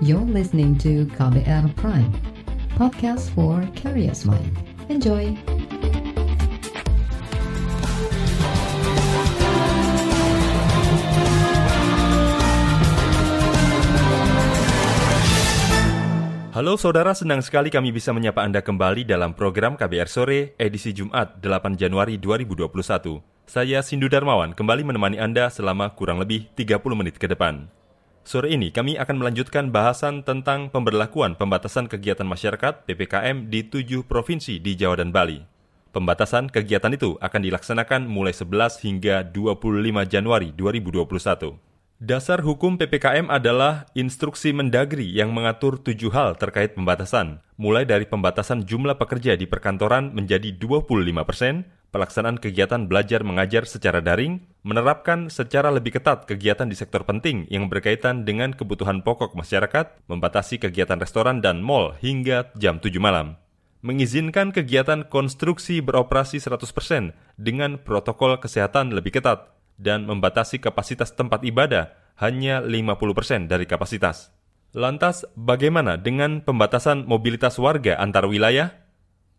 You're 0.00 0.24
listening 0.24 0.80
to 0.80 1.04
KBR 1.12 1.76
Prime, 1.76 2.08
podcast 2.72 3.28
for 3.36 3.60
curious 3.76 4.24
mind. 4.24 4.48
Enjoy! 4.88 5.36
Halo 16.56 16.80
saudara, 16.80 17.12
senang 17.12 17.44
sekali 17.44 17.68
kami 17.68 17.92
bisa 17.92 18.16
menyapa 18.16 18.40
Anda 18.40 18.64
kembali 18.64 19.04
dalam 19.04 19.36
program 19.36 19.76
KBR 19.76 20.08
Sore 20.08 20.56
edisi 20.56 20.96
Jumat 20.96 21.44
8 21.44 21.76
Januari 21.76 22.16
2021. 22.16 23.20
Saya 23.44 23.84
Sindu 23.84 24.08
Darmawan 24.08 24.56
kembali 24.56 24.80
menemani 24.80 25.20
Anda 25.20 25.52
selama 25.52 25.92
kurang 25.92 26.24
lebih 26.24 26.48
30 26.56 26.80
menit 26.96 27.20
ke 27.20 27.28
depan. 27.28 27.68
Sore 28.20 28.52
ini 28.52 28.68
kami 28.68 29.00
akan 29.00 29.16
melanjutkan 29.16 29.72
bahasan 29.72 30.20
tentang 30.22 30.68
pemberlakuan 30.68 31.40
pembatasan 31.40 31.88
kegiatan 31.88 32.28
masyarakat 32.28 32.84
PPKM 32.84 33.48
di 33.48 33.64
tujuh 33.64 34.04
provinsi 34.04 34.60
di 34.60 34.76
Jawa 34.76 35.00
dan 35.00 35.08
Bali. 35.08 35.40
Pembatasan 35.90 36.46
kegiatan 36.52 36.94
itu 36.94 37.18
akan 37.18 37.40
dilaksanakan 37.42 38.06
mulai 38.06 38.30
11 38.30 38.86
hingga 38.86 39.26
25 39.26 40.06
Januari 40.06 40.54
2021. 40.54 41.58
Dasar 42.00 42.40
hukum 42.40 42.80
PPKM 42.80 43.28
adalah 43.28 43.84
instruksi 43.92 44.56
Mendagri 44.56 45.04
yang 45.04 45.36
mengatur 45.36 45.76
tujuh 45.76 46.08
hal 46.14 46.32
terkait 46.40 46.72
pembatasan, 46.72 47.44
mulai 47.60 47.84
dari 47.84 48.08
pembatasan 48.08 48.64
jumlah 48.64 48.96
pekerja 48.96 49.36
di 49.36 49.44
perkantoran 49.44 50.16
menjadi 50.16 50.54
25 50.56 50.88
persen, 51.28 51.68
pelaksanaan 51.92 52.40
kegiatan 52.40 52.88
belajar 52.88 53.20
mengajar 53.20 53.68
secara 53.68 54.00
daring, 54.00 54.40
menerapkan 54.60 55.32
secara 55.32 55.72
lebih 55.72 55.96
ketat 55.96 56.28
kegiatan 56.28 56.68
di 56.68 56.76
sektor 56.76 57.04
penting 57.08 57.48
yang 57.48 57.72
berkaitan 57.72 58.28
dengan 58.28 58.52
kebutuhan 58.52 59.00
pokok 59.00 59.32
masyarakat, 59.32 60.04
membatasi 60.08 60.60
kegiatan 60.60 61.00
restoran 61.00 61.40
dan 61.40 61.64
mal 61.64 61.96
hingga 62.00 62.52
jam 62.60 62.76
7 62.76 63.00
malam, 63.00 63.40
mengizinkan 63.80 64.52
kegiatan 64.52 65.08
konstruksi 65.08 65.80
beroperasi 65.80 66.40
100% 66.40 67.16
dengan 67.40 67.80
protokol 67.80 68.36
kesehatan 68.36 68.92
lebih 68.92 69.16
ketat, 69.16 69.56
dan 69.80 70.04
membatasi 70.04 70.60
kapasitas 70.60 71.16
tempat 71.16 71.40
ibadah 71.40 71.96
hanya 72.20 72.60
50% 72.60 73.48
dari 73.48 73.64
kapasitas. 73.64 74.28
Lantas, 74.76 75.24
bagaimana 75.34 75.96
dengan 75.96 76.44
pembatasan 76.44 77.08
mobilitas 77.08 77.56
warga 77.56 77.96
antar 77.96 78.28
wilayah? 78.28 78.76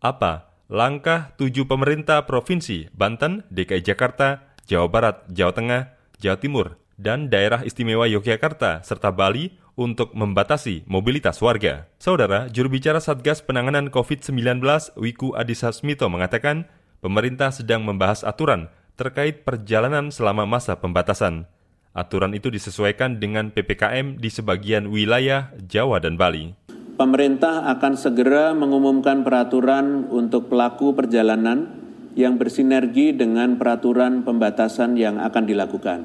Apa 0.02 0.50
langkah 0.66 1.32
tujuh 1.38 1.70
pemerintah 1.70 2.26
provinsi 2.26 2.90
Banten, 2.92 3.46
DKI 3.48 3.86
Jakarta, 3.86 4.51
Jawa 4.66 4.86
Barat, 4.88 5.16
Jawa 5.30 5.52
Tengah, 5.54 5.82
Jawa 6.22 6.36
Timur, 6.38 6.66
dan 7.00 7.26
daerah 7.32 7.66
istimewa 7.66 8.06
Yogyakarta 8.06 8.86
serta 8.86 9.10
Bali 9.10 9.58
untuk 9.74 10.12
membatasi 10.12 10.84
mobilitas 10.86 11.40
warga. 11.40 11.88
Saudara, 11.96 12.46
juru 12.52 12.76
bicara 12.76 13.00
Satgas 13.00 13.40
Penanganan 13.40 13.88
COVID-19 13.88 14.60
Wiku 15.00 15.32
Adhisa 15.32 15.72
Smito 15.72 16.06
mengatakan, 16.12 16.68
pemerintah 17.00 17.50
sedang 17.50 17.82
membahas 17.82 18.22
aturan 18.22 18.68
terkait 18.94 19.42
perjalanan 19.42 20.12
selama 20.12 20.44
masa 20.44 20.78
pembatasan. 20.78 21.48
Aturan 21.92 22.32
itu 22.32 22.48
disesuaikan 22.48 23.20
dengan 23.20 23.52
PPKM 23.52 24.16
di 24.16 24.32
sebagian 24.32 24.88
wilayah 24.88 25.52
Jawa 25.60 26.00
dan 26.00 26.16
Bali. 26.16 26.56
Pemerintah 26.96 27.68
akan 27.72 27.96
segera 27.96 28.52
mengumumkan 28.52 29.24
peraturan 29.24 30.06
untuk 30.12 30.52
pelaku 30.52 30.92
perjalanan 30.92 31.81
yang 32.12 32.36
bersinergi 32.36 33.16
dengan 33.16 33.56
peraturan 33.56 34.20
pembatasan 34.24 35.00
yang 35.00 35.16
akan 35.16 35.44
dilakukan. 35.48 36.00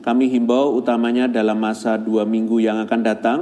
Kami 0.00 0.32
himbau 0.32 0.72
utamanya 0.78 1.28
dalam 1.28 1.60
masa 1.60 2.00
dua 2.00 2.24
minggu 2.24 2.64
yang 2.64 2.80
akan 2.80 3.00
datang 3.04 3.40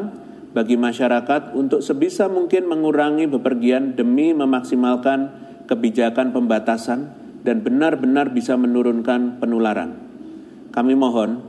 bagi 0.50 0.74
masyarakat 0.74 1.54
untuk 1.54 1.84
sebisa 1.84 2.26
mungkin 2.26 2.66
mengurangi 2.66 3.28
bepergian 3.30 3.94
demi 3.94 4.32
memaksimalkan 4.32 5.46
kebijakan 5.70 6.32
pembatasan 6.32 7.12
dan 7.46 7.62
benar-benar 7.62 8.34
bisa 8.34 8.58
menurunkan 8.58 9.38
penularan. 9.38 9.94
Kami 10.74 10.96
mohon 10.98 11.44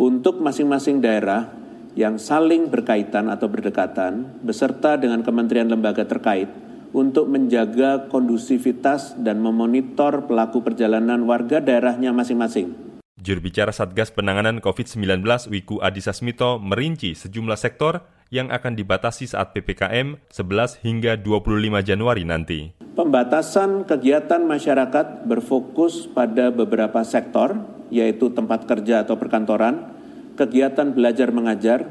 untuk 0.00 0.40
masing-masing 0.40 1.04
daerah 1.04 1.52
yang 1.92 2.16
saling 2.16 2.72
berkaitan 2.72 3.28
atau 3.28 3.52
berdekatan 3.52 4.40
beserta 4.40 4.96
dengan 4.96 5.20
kementerian 5.20 5.68
lembaga 5.68 6.08
terkait 6.08 6.48
untuk 6.92 7.28
menjaga 7.28 8.08
kondusivitas 8.12 9.16
dan 9.20 9.40
memonitor 9.40 10.28
pelaku 10.28 10.60
perjalanan 10.60 11.24
warga 11.24 11.58
daerahnya 11.58 12.12
masing-masing. 12.12 12.92
Juru 13.22 13.38
bicara 13.44 13.70
Satgas 13.70 14.10
Penanganan 14.10 14.58
COVID-19 14.58 15.22
Wiku 15.52 15.78
Adhisa 15.78 16.10
Smito 16.10 16.58
merinci 16.58 17.14
sejumlah 17.14 17.54
sektor 17.54 18.02
yang 18.32 18.48
akan 18.48 18.74
dibatasi 18.74 19.28
saat 19.28 19.52
PPKM 19.52 20.16
11 20.32 20.80
hingga 20.80 21.20
25 21.20 21.84
Januari 21.84 22.24
nanti. 22.24 22.72
Pembatasan 22.96 23.84
kegiatan 23.84 24.40
masyarakat 24.42 25.28
berfokus 25.28 26.08
pada 26.08 26.48
beberapa 26.48 27.04
sektor, 27.04 27.60
yaitu 27.92 28.32
tempat 28.32 28.64
kerja 28.64 29.04
atau 29.04 29.20
perkantoran, 29.20 29.92
kegiatan 30.34 30.96
belajar 30.96 31.28
mengajar, 31.28 31.84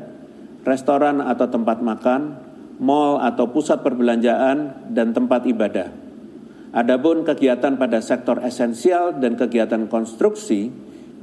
restoran 0.66 1.22
atau 1.22 1.45
tempat 1.45 1.79
makan, 1.79 2.50
mal 2.81 3.22
atau 3.22 3.53
pusat 3.53 3.86
perbelanjaan, 3.86 4.90
dan 4.90 5.14
tempat 5.14 5.46
ibadah. 5.46 5.94
Adapun 6.74 7.22
kegiatan 7.22 7.78
pada 7.78 8.02
sektor 8.02 8.42
esensial 8.42 9.22
dan 9.22 9.38
kegiatan 9.38 9.86
konstruksi 9.86 10.74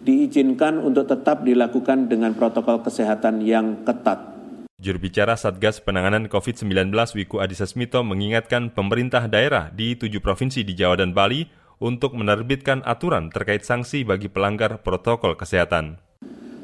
diizinkan 0.07 0.79
untuk 0.79 1.11
tetap 1.11 1.43
dilakukan 1.43 2.07
dengan 2.07 2.33
protokol 2.39 2.81
kesehatan 2.87 3.43
yang 3.43 3.83
ketat. 3.83 4.39
Juru 4.79 5.03
bicara 5.03 5.35
Satgas 5.35 5.83
Penanganan 5.83 6.31
COVID-19 6.31 6.95
Wiku 7.19 7.43
Adhisa 7.43 7.67
Smito 7.67 8.07
mengingatkan 8.07 8.71
pemerintah 8.71 9.27
daerah 9.27 9.75
di 9.75 9.99
tujuh 9.99 10.23
provinsi 10.23 10.63
di 10.63 10.79
Jawa 10.79 11.03
dan 11.03 11.11
Bali 11.11 11.43
untuk 11.83 12.15
menerbitkan 12.15 12.87
aturan 12.87 13.35
terkait 13.35 13.67
sanksi 13.67 14.07
bagi 14.07 14.31
pelanggar 14.31 14.87
protokol 14.87 15.35
kesehatan. 15.35 16.08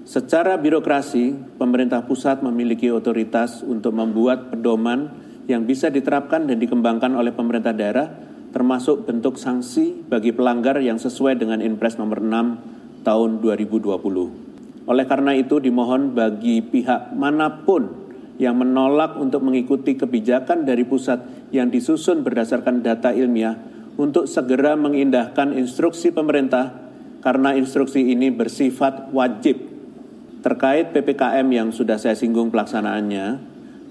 Secara 0.05 0.61
birokrasi, 0.61 1.57
pemerintah 1.57 2.05
pusat 2.05 2.45
memiliki 2.45 2.93
otoritas 2.93 3.65
untuk 3.65 3.97
membuat 3.97 4.53
pedoman 4.53 5.09
yang 5.49 5.65
bisa 5.65 5.89
diterapkan 5.89 6.45
dan 6.45 6.61
dikembangkan 6.61 7.17
oleh 7.17 7.33
pemerintah 7.33 7.73
daerah, 7.73 8.13
termasuk 8.53 9.09
bentuk 9.09 9.41
sanksi 9.41 10.05
bagi 10.05 10.37
pelanggar 10.37 10.77
yang 10.85 11.01
sesuai 11.01 11.41
dengan 11.41 11.65
Inpres 11.65 11.97
nomor 11.97 12.21
6 12.21 13.01
tahun 13.01 13.41
2020. 13.41 14.85
Oleh 14.85 15.09
karena 15.09 15.33
itu, 15.41 15.57
dimohon 15.57 16.13
bagi 16.13 16.61
pihak 16.61 17.17
mana 17.17 17.65
pun 17.65 18.05
yang 18.37 18.61
menolak 18.61 19.17
untuk 19.17 19.41
mengikuti 19.41 19.97
kebijakan 19.97 20.69
dari 20.69 20.85
pusat 20.85 21.49
yang 21.49 21.73
disusun 21.73 22.21
berdasarkan 22.21 22.85
data 22.85 23.09
ilmiah 23.09 23.57
untuk 23.97 24.29
segera 24.29 24.77
mengindahkan 24.77 25.57
instruksi 25.57 26.13
pemerintah 26.13 26.77
karena 27.25 27.57
instruksi 27.57 28.05
ini 28.05 28.29
bersifat 28.29 29.09
wajib. 29.09 29.74
Terkait 30.45 30.93
PPKM 30.93 31.49
yang 31.49 31.73
sudah 31.73 31.97
saya 31.97 32.13
singgung 32.13 32.53
pelaksanaannya, 32.53 33.41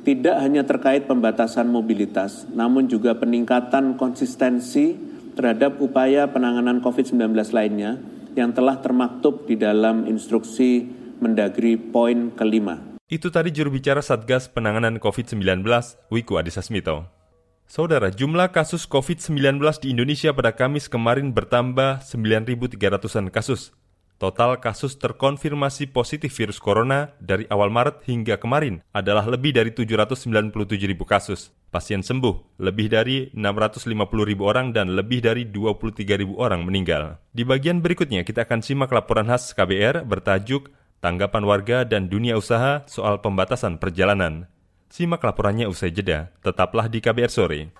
tidak 0.06 0.38
hanya 0.38 0.62
terkait 0.62 1.10
pembatasan 1.10 1.66
mobilitas, 1.66 2.46
namun 2.54 2.86
juga 2.86 3.18
peningkatan 3.18 3.98
konsistensi 3.98 4.94
terhadap 5.34 5.82
upaya 5.82 6.30
penanganan 6.30 6.78
COVID-19 6.78 7.34
lainnya 7.58 7.98
yang 8.38 8.54
telah 8.54 8.78
termaktub 8.86 9.50
di 9.50 9.58
dalam 9.58 10.06
instruksi 10.06 10.86
Mendagri 11.18 11.74
poin 11.74 12.30
kelima. 12.38 12.78
Itu 13.10 13.34
tadi 13.34 13.50
juru 13.50 13.74
bicara 13.74 14.06
Satgas 14.06 14.46
Penanganan 14.46 15.02
COVID-19, 15.02 15.66
Wiku 16.14 16.38
Adhisa 16.38 16.62
Smito. 16.62 17.10
Saudara, 17.66 18.14
jumlah 18.14 18.54
kasus 18.54 18.86
COVID-19 18.86 19.58
di 19.82 19.90
Indonesia 19.90 20.30
pada 20.30 20.54
Kamis 20.54 20.86
kemarin 20.86 21.34
bertambah 21.34 22.06
9.300-an 22.06 23.34
kasus. 23.34 23.74
Total 24.22 24.56
kasus 24.64 24.96
terkonfirmasi 25.02 25.92
positif 25.92 26.32
virus 26.38 26.62
corona 26.62 27.12
dari 27.20 27.44
awal 27.52 27.68
Maret 27.68 28.08
hingga 28.08 28.40
kemarin 28.40 28.80
adalah 28.96 29.28
lebih 29.28 29.52
dari 29.52 29.76
797.000 29.76 30.54
kasus. 31.04 31.52
Pasien 31.74 32.06
sembuh 32.06 32.62
lebih 32.62 32.88
dari 32.88 33.28
650.000 33.34 33.92
orang 34.40 34.72
dan 34.72 34.94
lebih 34.94 35.26
dari 35.26 35.50
23.000 35.50 36.40
orang 36.40 36.62
meninggal. 36.64 37.18
Di 37.34 37.44
bagian 37.44 37.82
berikutnya 37.82 38.22
kita 38.24 38.46
akan 38.46 38.62
simak 38.62 38.94
laporan 38.94 39.28
khas 39.28 39.52
KBR 39.58 40.06
bertajuk 40.06 40.72
tanggapan 41.04 41.44
warga 41.44 41.78
dan 41.84 42.08
dunia 42.08 42.40
usaha 42.40 42.88
soal 42.88 43.20
pembatasan 43.20 43.76
perjalanan. 43.76 44.48
Simak 44.88 45.20
laporannya 45.26 45.66
usai 45.68 45.92
jeda. 45.92 46.32
Tetaplah 46.46 46.88
di 46.88 47.02
KBR 47.02 47.34
Sore. 47.34 47.74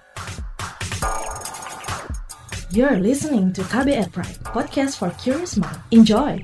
You're 2.74 2.98
listening 2.98 3.54
to 3.54 3.62
KBR 3.70 4.10
Pride, 4.10 4.42
podcast 4.50 4.98
for 4.98 5.14
curious 5.22 5.62
mind. 5.62 5.78
Enjoy! 5.94 6.42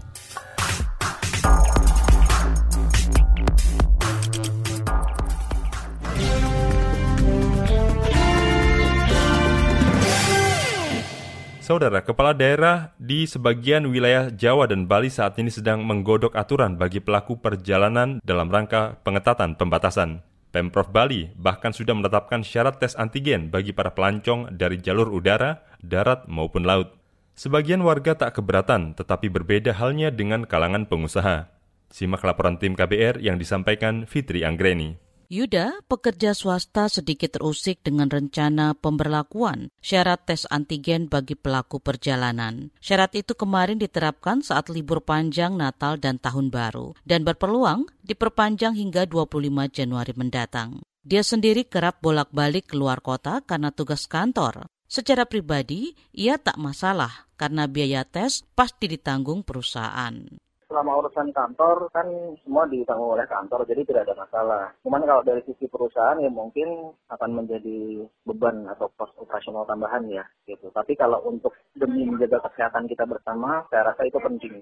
Saudara, 11.65 12.05
kepala 12.05 12.37
daerah 12.37 12.93
di 13.01 13.25
sebagian 13.25 13.89
wilayah 13.89 14.29
Jawa 14.29 14.69
dan 14.69 14.85
Bali 14.85 15.09
saat 15.09 15.33
ini 15.41 15.49
sedang 15.49 15.81
menggodok 15.81 16.37
aturan 16.37 16.77
bagi 16.77 17.01
pelaku 17.01 17.41
perjalanan 17.41 18.21
dalam 18.21 18.53
rangka 18.53 19.01
pengetatan 19.01 19.57
pembatasan. 19.57 20.28
Pemprov 20.49 20.89
Bali 20.89 21.29
bahkan 21.37 21.69
sudah 21.69 21.93
menetapkan 21.93 22.41
syarat 22.41 22.81
tes 22.81 22.97
antigen 22.97 23.53
bagi 23.53 23.69
para 23.69 23.93
pelancong 23.93 24.49
dari 24.57 24.81
jalur 24.81 25.13
udara, 25.13 25.61
darat 25.85 26.25
maupun 26.25 26.65
laut. 26.65 26.97
Sebagian 27.37 27.85
warga 27.85 28.17
tak 28.17 28.35
keberatan, 28.35 28.97
tetapi 28.97 29.29
berbeda 29.29 29.77
halnya 29.77 30.09
dengan 30.09 30.43
kalangan 30.49 30.89
pengusaha. 30.89 31.47
Simak 31.93 32.25
laporan 32.25 32.57
tim 32.57 32.73
KBR 32.73 33.21
yang 33.21 33.37
disampaikan 33.37 34.09
Fitri 34.09 34.41
Anggreni. 34.45 35.08
Yuda, 35.29 35.85
pekerja 35.85 36.33
swasta 36.33 36.89
sedikit 36.89 37.37
terusik 37.37 37.85
dengan 37.85 38.09
rencana 38.09 38.73
pemberlakuan 38.73 39.69
syarat 39.77 40.25
tes 40.25 40.49
antigen 40.49 41.05
bagi 41.05 41.37
pelaku 41.37 41.77
perjalanan. 41.77 42.73
Syarat 42.81 43.13
itu 43.13 43.37
kemarin 43.37 43.77
diterapkan 43.77 44.41
saat 44.41 44.73
libur 44.73 45.05
panjang 45.05 45.53
Natal 45.53 46.01
dan 46.01 46.17
Tahun 46.17 46.49
Baru 46.49 46.97
dan 47.05 47.21
berpeluang 47.21 47.85
diperpanjang 48.01 48.73
hingga 48.73 49.05
25 49.05 49.69
Januari 49.69 50.17
mendatang. 50.17 50.81
Dia 51.05 51.21
sendiri 51.21 51.61
kerap 51.69 52.01
bolak-balik 52.01 52.73
keluar 52.73 52.97
kota 52.97 53.45
karena 53.45 53.69
tugas 53.69 54.09
kantor. 54.09 54.65
Secara 54.89 55.29
pribadi, 55.29 55.93
ia 56.09 56.41
tak 56.41 56.57
masalah 56.57 57.29
karena 57.37 57.69
biaya 57.69 58.01
tes 58.01 58.41
pasti 58.57 58.89
ditanggung 58.89 59.45
perusahaan 59.45 60.25
selama 60.69 61.01
urusan 61.01 61.33
kantor 61.33 61.89
kan 61.89 62.05
semua 62.45 62.69
ditanggung 62.69 63.17
oleh 63.17 63.25
kantor 63.25 63.65
jadi 63.65 63.81
tidak 63.81 64.05
ada 64.05 64.15
masalah. 64.21 64.63
Cuman 64.85 65.01
kalau 65.01 65.25
dari 65.25 65.41
sisi 65.49 65.65
perusahaan 65.65 66.21
ya 66.21 66.29
mungkin 66.29 66.93
akan 67.09 67.31
menjadi 67.33 68.05
beban 68.29 68.69
atau 68.69 68.85
pos 68.93 69.09
operasional 69.17 69.65
tambahan 69.65 70.05
ya 70.07 70.21
gitu. 70.45 70.69
Tapi 70.69 70.93
kalau 70.93 71.25
untuk 71.25 71.57
demi 71.73 72.05
menjaga 72.05 72.45
kesehatan 72.45 72.85
kita 72.85 73.09
bersama, 73.09 73.65
saya 73.73 73.89
rasa 73.89 74.05
itu 74.05 74.21
penting. 74.21 74.61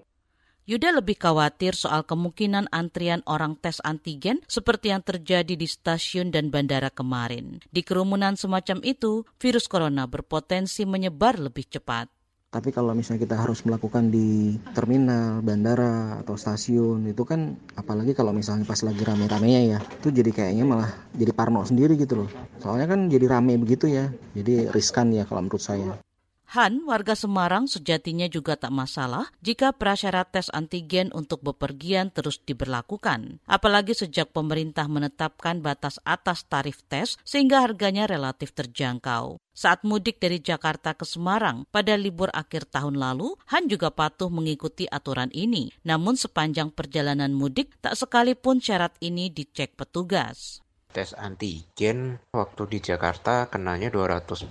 Yuda 0.68 1.00
lebih 1.00 1.15
khawatir 1.15 1.80
soal 1.80 2.04
kemungkinan 2.04 2.68
antrian 2.75 3.24
orang 3.24 3.56
tes 3.56 3.80
antigen 3.88 4.44
seperti 4.51 4.92
yang 4.92 5.00
terjadi 5.00 5.56
di 5.56 5.63
stasiun 5.63 6.27
dan 6.27 6.51
bandara 6.51 6.92
kemarin. 6.92 7.63
Di 7.71 7.88
kerumunan 7.88 8.36
semacam 8.36 8.83
itu, 8.83 9.24
virus 9.39 9.71
corona 9.71 10.12
berpotensi 10.12 10.83
menyebar 10.83 11.39
lebih 11.39 11.71
cepat. 11.71 12.12
Tapi 12.48 12.72
kalau 12.72 12.96
misalnya 12.96 13.28
kita 13.28 13.36
harus 13.44 13.68
melakukan 13.68 14.08
di 14.08 14.56
terminal, 14.72 15.44
bandara, 15.44 16.24
atau 16.24 16.40
stasiun, 16.40 17.04
itu 17.04 17.28
kan 17.28 17.60
apalagi 17.76 18.16
kalau 18.16 18.32
misalnya 18.32 18.64
pas 18.64 18.80
lagi 18.88 19.04
rame-ramenya 19.04 19.62
ya, 19.76 19.80
itu 19.84 20.16
jadi 20.16 20.32
kayaknya 20.32 20.64
malah 20.64 20.88
jadi 21.12 21.36
parno 21.36 21.68
sendiri 21.68 22.00
gitu 22.00 22.24
loh. 22.24 22.30
Soalnya 22.64 22.88
kan 22.88 23.12
jadi 23.12 23.28
rame 23.28 23.60
begitu 23.60 23.92
ya, 23.92 24.08
jadi 24.32 24.72
riskan 24.72 25.12
ya 25.12 25.28
kalau 25.28 25.44
menurut 25.44 25.60
saya. 25.60 26.00
Han, 26.56 26.88
warga 26.88 27.12
Semarang 27.12 27.68
sejatinya 27.68 28.32
juga 28.32 28.56
tak 28.56 28.72
masalah 28.72 29.28
jika 29.44 29.76
prasyarat 29.76 30.32
tes 30.32 30.48
antigen 30.56 31.12
untuk 31.12 31.44
bepergian 31.44 32.08
terus 32.08 32.40
diberlakukan. 32.40 33.44
Apalagi 33.44 33.92
sejak 33.92 34.32
pemerintah 34.32 34.88
menetapkan 34.88 35.60
batas 35.60 36.00
atas 36.08 36.48
tarif 36.48 36.88
tes 36.88 37.20
sehingga 37.28 37.68
harganya 37.68 38.08
relatif 38.08 38.56
terjangkau. 38.56 39.44
Saat 39.52 39.84
mudik 39.84 40.24
dari 40.24 40.40
Jakarta 40.40 40.96
ke 40.96 41.04
Semarang 41.04 41.68
pada 41.68 42.00
libur 42.00 42.32
akhir 42.32 42.72
tahun 42.72 42.96
lalu, 42.96 43.36
Han 43.52 43.68
juga 43.68 43.92
patuh 43.92 44.32
mengikuti 44.32 44.88
aturan 44.88 45.34
ini. 45.36 45.76
Namun 45.84 46.16
sepanjang 46.16 46.72
perjalanan 46.72 47.36
mudik, 47.36 47.76
tak 47.84 48.00
sekalipun 48.00 48.64
syarat 48.64 48.96
ini 49.04 49.28
dicek 49.28 49.76
petugas 49.76 50.64
tes 50.98 51.14
antigen 51.14 52.18
waktu 52.34 52.66
di 52.66 52.82
Jakarta 52.82 53.46
kenanya 53.54 53.94
249.000 53.94 54.50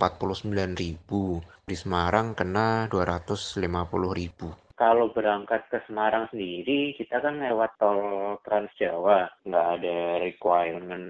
di 1.67 1.75
Semarang 1.75 2.31
kena 2.39 2.87
250.000 2.87 4.67
kalau 4.77 5.09
berangkat 5.09 5.65
ke 5.73 5.81
Semarang 5.89 6.29
sendiri, 6.29 6.93
kita 6.93 7.17
kan 7.17 7.41
lewat 7.41 7.81
tol 7.81 8.37
Trans 8.45 8.69
Jawa, 8.77 9.25
nggak 9.41 9.67
ada 9.81 10.21
requirement 10.21 11.09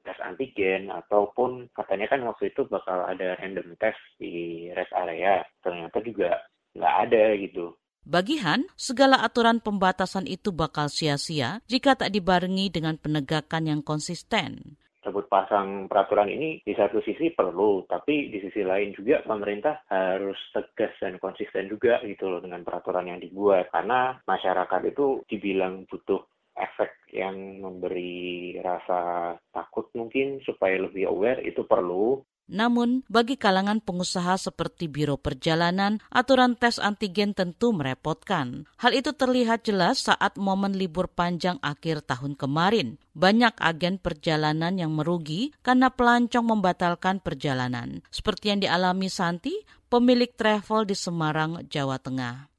tes 0.00 0.16
antigen, 0.24 0.88
ataupun 0.88 1.68
katanya 1.76 2.08
kan 2.08 2.24
waktu 2.24 2.48
itu 2.48 2.64
bakal 2.72 3.04
ada 3.04 3.36
random 3.36 3.76
test 3.76 4.00
di 4.16 4.64
rest 4.72 4.96
area. 4.96 5.44
Ternyata 5.60 6.00
juga 6.00 6.40
nggak 6.72 6.96
ada 7.04 7.24
gitu. 7.36 7.76
Bagi 8.02 8.42
Han, 8.42 8.66
segala 8.74 9.22
aturan 9.22 9.62
pembatasan 9.62 10.26
itu 10.26 10.50
bakal 10.50 10.90
sia-sia 10.90 11.62
jika 11.70 11.94
tak 11.94 12.10
dibarengi 12.10 12.66
dengan 12.66 12.98
penegakan 12.98 13.70
yang 13.70 13.80
konsisten. 13.86 14.74
Sebut 15.06 15.30
pasang 15.30 15.86
peraturan 15.86 16.26
ini 16.26 16.58
di 16.66 16.74
satu 16.74 16.98
sisi 17.02 17.30
perlu, 17.30 17.86
tapi 17.86 18.26
di 18.30 18.42
sisi 18.42 18.66
lain 18.66 18.90
juga 18.94 19.22
pemerintah 19.22 19.86
harus 19.86 20.38
tegas 20.50 20.94
dan 20.98 21.22
konsisten 21.22 21.70
juga 21.70 22.02
gitu 22.02 22.26
loh 22.26 22.42
dengan 22.42 22.66
peraturan 22.66 23.06
yang 23.06 23.22
dibuat. 23.22 23.70
Karena 23.70 24.18
masyarakat 24.26 24.82
itu 24.90 25.22
dibilang 25.30 25.86
butuh 25.86 26.22
efek 26.58 27.06
yang 27.14 27.62
memberi 27.62 28.58
rasa 28.60 29.34
takut 29.54 29.88
mungkin 29.94 30.42
supaya 30.42 30.80
lebih 30.80 31.08
aware 31.08 31.40
itu 31.42 31.64
perlu 31.64 32.20
namun, 32.50 33.06
bagi 33.08 33.40
kalangan 33.40 33.80
pengusaha 33.80 34.36
seperti 34.36 34.84
Biro 34.90 35.16
Perjalanan, 35.16 36.04
aturan 36.12 36.52
tes 36.58 36.76
antigen 36.76 37.32
tentu 37.32 37.72
merepotkan. 37.72 38.68
Hal 38.76 38.92
itu 38.92 39.16
terlihat 39.16 39.64
jelas 39.64 40.04
saat 40.04 40.36
momen 40.36 40.76
libur 40.76 41.08
panjang 41.08 41.56
akhir 41.64 42.04
tahun 42.04 42.36
kemarin. 42.36 43.00
Banyak 43.16 43.56
agen 43.56 43.96
perjalanan 43.96 44.76
yang 44.76 44.92
merugi 44.92 45.56
karena 45.64 45.88
pelancong 45.88 46.44
membatalkan 46.44 47.24
perjalanan, 47.24 48.04
seperti 48.12 48.52
yang 48.52 48.60
dialami 48.60 49.08
Santi, 49.08 49.64
pemilik 49.88 50.32
travel 50.36 50.84
di 50.84 50.96
Semarang, 50.96 51.64
Jawa 51.72 51.96
Tengah 51.96 52.51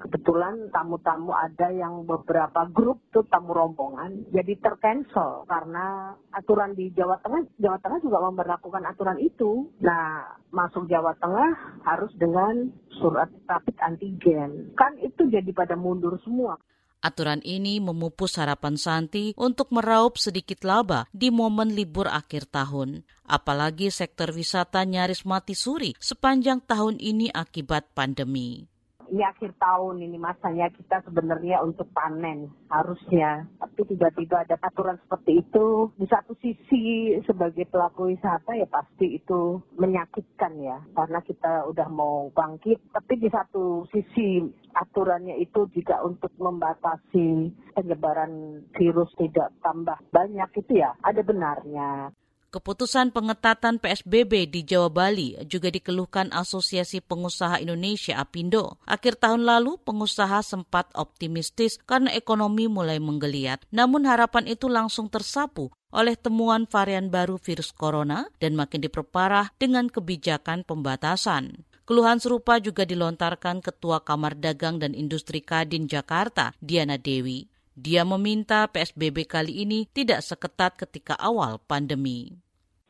kebetulan 0.00 0.72
tamu-tamu 0.72 1.36
ada 1.36 1.68
yang 1.68 2.08
beberapa 2.08 2.64
grup 2.72 3.04
tuh 3.12 3.28
tamu 3.28 3.52
rombongan 3.52 4.24
jadi 4.32 4.56
tercancel 4.56 5.44
karena 5.44 6.16
aturan 6.32 6.72
di 6.72 6.88
Jawa 6.96 7.20
Tengah 7.20 7.44
Jawa 7.60 7.76
Tengah 7.84 8.00
juga 8.00 8.18
memperlakukan 8.24 8.82
aturan 8.88 9.20
itu. 9.20 9.68
Nah 9.84 10.24
masuk 10.48 10.88
Jawa 10.88 11.12
Tengah 11.20 11.84
harus 11.84 12.10
dengan 12.16 12.72
surat 12.96 13.28
rapid 13.44 13.76
antigen. 13.84 14.72
Kan 14.74 14.96
itu 15.04 15.28
jadi 15.28 15.52
pada 15.52 15.76
mundur 15.76 16.16
semua. 16.24 16.56
Aturan 17.00 17.40
ini 17.48 17.80
memupus 17.80 18.36
harapan 18.36 18.76
Santi 18.76 19.32
untuk 19.40 19.72
meraup 19.72 20.20
sedikit 20.20 20.60
laba 20.68 21.08
di 21.16 21.32
momen 21.32 21.72
libur 21.72 22.04
akhir 22.04 22.52
tahun. 22.52 23.08
Apalagi 23.24 23.88
sektor 23.88 24.28
wisata 24.36 24.84
nyaris 24.84 25.24
mati 25.24 25.56
suri 25.56 25.96
sepanjang 25.96 26.60
tahun 26.60 27.00
ini 27.00 27.32
akibat 27.32 27.96
pandemi 27.96 28.69
ini 29.10 29.26
akhir 29.26 29.58
tahun 29.58 30.00
ini 30.00 30.16
masanya 30.16 30.70
kita 30.70 31.02
sebenarnya 31.02 31.60
untuk 31.66 31.90
panen 31.90 32.48
harusnya. 32.70 33.44
Tapi 33.58 33.82
tiba-tiba 33.90 34.46
ada 34.46 34.56
aturan 34.62 34.96
seperti 35.02 35.42
itu 35.42 35.90
di 35.98 36.06
satu 36.06 36.32
sisi 36.38 37.18
sebagai 37.26 37.66
pelaku 37.66 38.14
wisata 38.14 38.54
ya 38.54 38.66
pasti 38.70 39.18
itu 39.18 39.58
menyakitkan 39.76 40.54
ya 40.62 40.78
karena 40.94 41.18
kita 41.26 41.66
udah 41.66 41.88
mau 41.90 42.30
bangkit. 42.30 42.78
Tapi 42.94 43.12
di 43.18 43.28
satu 43.28 43.84
sisi 43.90 44.46
aturannya 44.78 45.42
itu 45.42 45.66
juga 45.74 46.00
untuk 46.06 46.30
membatasi 46.38 47.50
penyebaran 47.74 48.62
virus 48.78 49.10
tidak 49.18 49.50
tambah 49.60 49.98
banyak 50.14 50.50
itu 50.54 50.78
ya 50.78 50.94
ada 51.02 51.20
benarnya 51.26 52.14
Keputusan 52.50 53.14
pengetatan 53.14 53.78
PSBB 53.78 54.50
di 54.50 54.66
Jawa 54.66 54.90
Bali 54.90 55.38
juga 55.46 55.70
dikeluhkan 55.70 56.34
Asosiasi 56.34 56.98
Pengusaha 56.98 57.62
Indonesia 57.62 58.18
Apindo. 58.18 58.74
Akhir 58.90 59.14
tahun 59.14 59.46
lalu, 59.46 59.78
pengusaha 59.86 60.42
sempat 60.42 60.90
optimistis 60.98 61.78
karena 61.86 62.10
ekonomi 62.10 62.66
mulai 62.66 62.98
menggeliat. 62.98 63.62
Namun 63.70 64.02
harapan 64.02 64.50
itu 64.50 64.66
langsung 64.66 65.06
tersapu 65.06 65.70
oleh 65.94 66.18
temuan 66.18 66.66
varian 66.66 67.06
baru 67.06 67.38
virus 67.38 67.70
corona 67.70 68.26
dan 68.42 68.58
makin 68.58 68.82
diperparah 68.82 69.54
dengan 69.54 69.86
kebijakan 69.86 70.66
pembatasan. 70.66 71.70
Keluhan 71.86 72.22
serupa 72.22 72.62
juga 72.62 72.86
dilontarkan 72.86 73.62
Ketua 73.62 74.06
Kamar 74.06 74.38
Dagang 74.38 74.78
dan 74.78 74.94
Industri 74.94 75.42
Kadin 75.42 75.90
Jakarta, 75.90 76.54
Diana 76.62 76.94
Dewi. 76.94 77.49
Dia 77.78 78.02
meminta 78.02 78.66
PSBB 78.66 79.24
kali 79.26 79.64
ini 79.64 79.86
tidak 79.90 80.26
seketat 80.26 80.76
ketika 80.78 81.14
awal 81.16 81.62
pandemi 81.64 82.40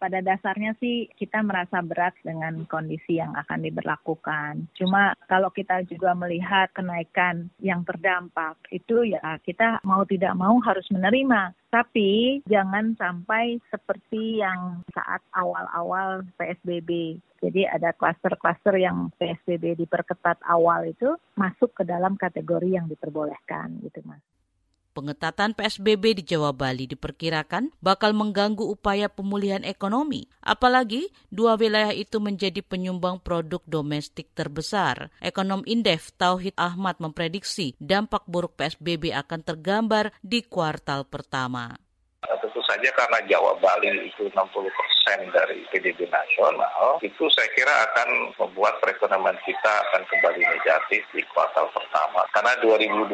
pada 0.01 0.25
dasarnya 0.25 0.73
sih 0.81 1.13
kita 1.13 1.45
merasa 1.45 1.85
berat 1.85 2.17
dengan 2.25 2.65
kondisi 2.65 3.21
yang 3.21 3.37
akan 3.37 3.61
diberlakukan. 3.61 4.73
Cuma 4.73 5.13
kalau 5.29 5.53
kita 5.53 5.85
juga 5.85 6.17
melihat 6.17 6.73
kenaikan 6.73 7.53
yang 7.61 7.85
terdampak 7.85 8.57
itu 8.73 9.05
ya 9.05 9.21
kita 9.45 9.85
mau 9.85 10.09
tidak 10.09 10.33
mau 10.33 10.57
harus 10.65 10.89
menerima. 10.89 11.53
Tapi 11.69 12.41
jangan 12.49 12.97
sampai 12.97 13.61
seperti 13.69 14.41
yang 14.43 14.83
saat 14.91 15.21
awal-awal 15.37 16.25
PSBB. 16.41 17.21
Jadi 17.45 17.63
ada 17.69 17.95
klaster-klaster 17.95 18.75
yang 18.81 19.13
PSBB 19.21 19.79
diperketat 19.85 20.41
awal 20.49 20.89
itu 20.89 21.15
masuk 21.39 21.71
ke 21.77 21.87
dalam 21.87 22.19
kategori 22.19 22.69
yang 22.75 22.91
diperbolehkan 22.91 23.79
gitu 23.87 24.03
Mas. 24.03 24.21
Pengetatan 25.01 25.57
PSBB 25.57 26.21
di 26.21 26.29
Jawa 26.29 26.53
Bali 26.53 26.85
diperkirakan 26.85 27.73
bakal 27.81 28.13
mengganggu 28.13 28.69
upaya 28.69 29.09
pemulihan 29.09 29.65
ekonomi, 29.65 30.29
apalagi 30.45 31.09
dua 31.33 31.57
wilayah 31.57 31.89
itu 31.97 32.21
menjadi 32.21 32.61
penyumbang 32.61 33.17
produk 33.25 33.65
domestik 33.65 34.29
terbesar. 34.37 35.09
Ekonom 35.25 35.65
Indef 35.65 36.13
Tauhid 36.21 36.53
Ahmad 36.61 37.01
memprediksi 37.01 37.73
dampak 37.81 38.29
buruk 38.29 38.61
PSBB 38.61 39.17
akan 39.17 39.41
tergambar 39.41 40.13
di 40.21 40.45
kuartal 40.45 41.09
pertama. 41.09 41.81
Nah, 42.21 42.37
tentu 42.37 42.61
saja 42.69 42.85
karena 42.93 43.17
Jawa 43.33 43.57
Bali 43.65 43.89
itu 44.05 44.29
60 44.29 44.37
persen 44.53 45.19
dari 45.33 45.65
PDB 45.73 46.05
nasional, 46.13 47.01
itu 47.01 47.25
saya 47.33 47.49
kira 47.57 47.73
akan 47.89 48.37
membuat 48.37 48.77
perekonomian 48.85 49.41
kita 49.41 49.73
akan 49.89 50.05
kembali 50.05 50.45
negatif 50.45 51.01
di 51.17 51.25
kuartal 51.33 51.73
pertama. 51.73 52.29
Karena 52.37 52.53
2020 52.61 53.09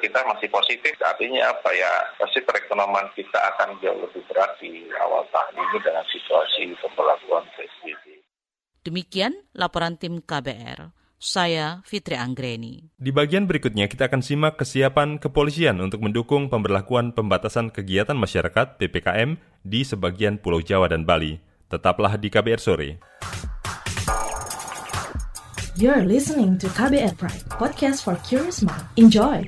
kita 0.00 0.24
masih 0.24 0.48
positif, 0.48 0.96
artinya 1.04 1.52
apa 1.52 1.68
ya, 1.76 1.92
pasti 2.16 2.40
perekonomian 2.40 3.12
kita 3.12 3.36
akan 3.36 3.76
jauh 3.84 4.00
lebih 4.00 4.24
berat 4.32 4.56
di 4.56 4.88
awal 5.04 5.28
tahun 5.28 5.60
ini 5.60 5.78
dengan 5.84 6.04
situasi 6.08 6.72
pemberlakuan 6.80 7.44
PSBB. 7.60 8.24
Demikian 8.88 9.36
laporan 9.52 10.00
tim 10.00 10.24
KBR. 10.24 10.95
Saya 11.16 11.80
Fitri 11.88 12.12
Anggreni. 12.12 12.92
Di 13.00 13.08
bagian 13.08 13.48
berikutnya 13.48 13.88
kita 13.88 14.12
akan 14.12 14.20
simak 14.20 14.60
kesiapan 14.60 15.16
kepolisian 15.16 15.80
untuk 15.80 16.04
mendukung 16.04 16.52
pemberlakuan 16.52 17.16
pembatasan 17.16 17.72
kegiatan 17.72 18.12
masyarakat 18.12 18.76
PPKM 18.76 19.40
di 19.64 19.80
sebagian 19.80 20.36
Pulau 20.36 20.60
Jawa 20.60 20.92
dan 20.92 21.08
Bali. 21.08 21.40
Tetaplah 21.72 22.20
di 22.20 22.28
KBR 22.28 22.60
sore. 22.60 22.90
You're 25.76 26.04
listening 26.04 26.60
to 26.60 26.68
KBR 26.72 27.16
Pride, 27.16 27.44
podcast 27.52 28.04
for 28.04 28.16
curious 28.24 28.60
mind. 28.60 28.84
Enjoy. 28.96 29.44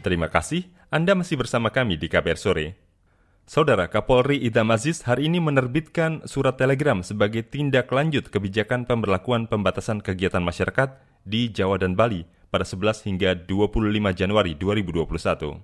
Terima 0.00 0.32
kasih, 0.32 0.64
Anda 0.88 1.12
masih 1.12 1.36
bersama 1.36 1.68
kami 1.68 2.00
di 2.00 2.08
KBR 2.08 2.40
Sore. 2.40 2.72
Saudara 3.44 3.84
Kapolri 3.84 4.40
Idam 4.40 4.72
Aziz 4.72 5.04
hari 5.04 5.28
ini 5.28 5.44
menerbitkan 5.44 6.24
surat 6.24 6.56
telegram 6.56 7.04
sebagai 7.04 7.44
tindak 7.44 7.92
lanjut 7.92 8.32
kebijakan 8.32 8.88
pemberlakuan 8.88 9.44
pembatasan 9.44 10.00
kegiatan 10.00 10.40
masyarakat 10.40 10.96
di 11.28 11.52
Jawa 11.52 11.76
dan 11.76 12.00
Bali 12.00 12.24
pada 12.48 12.64
11 12.64 13.12
hingga 13.12 13.36
25 13.44 14.16
Januari 14.16 14.56
2021. 14.56 15.60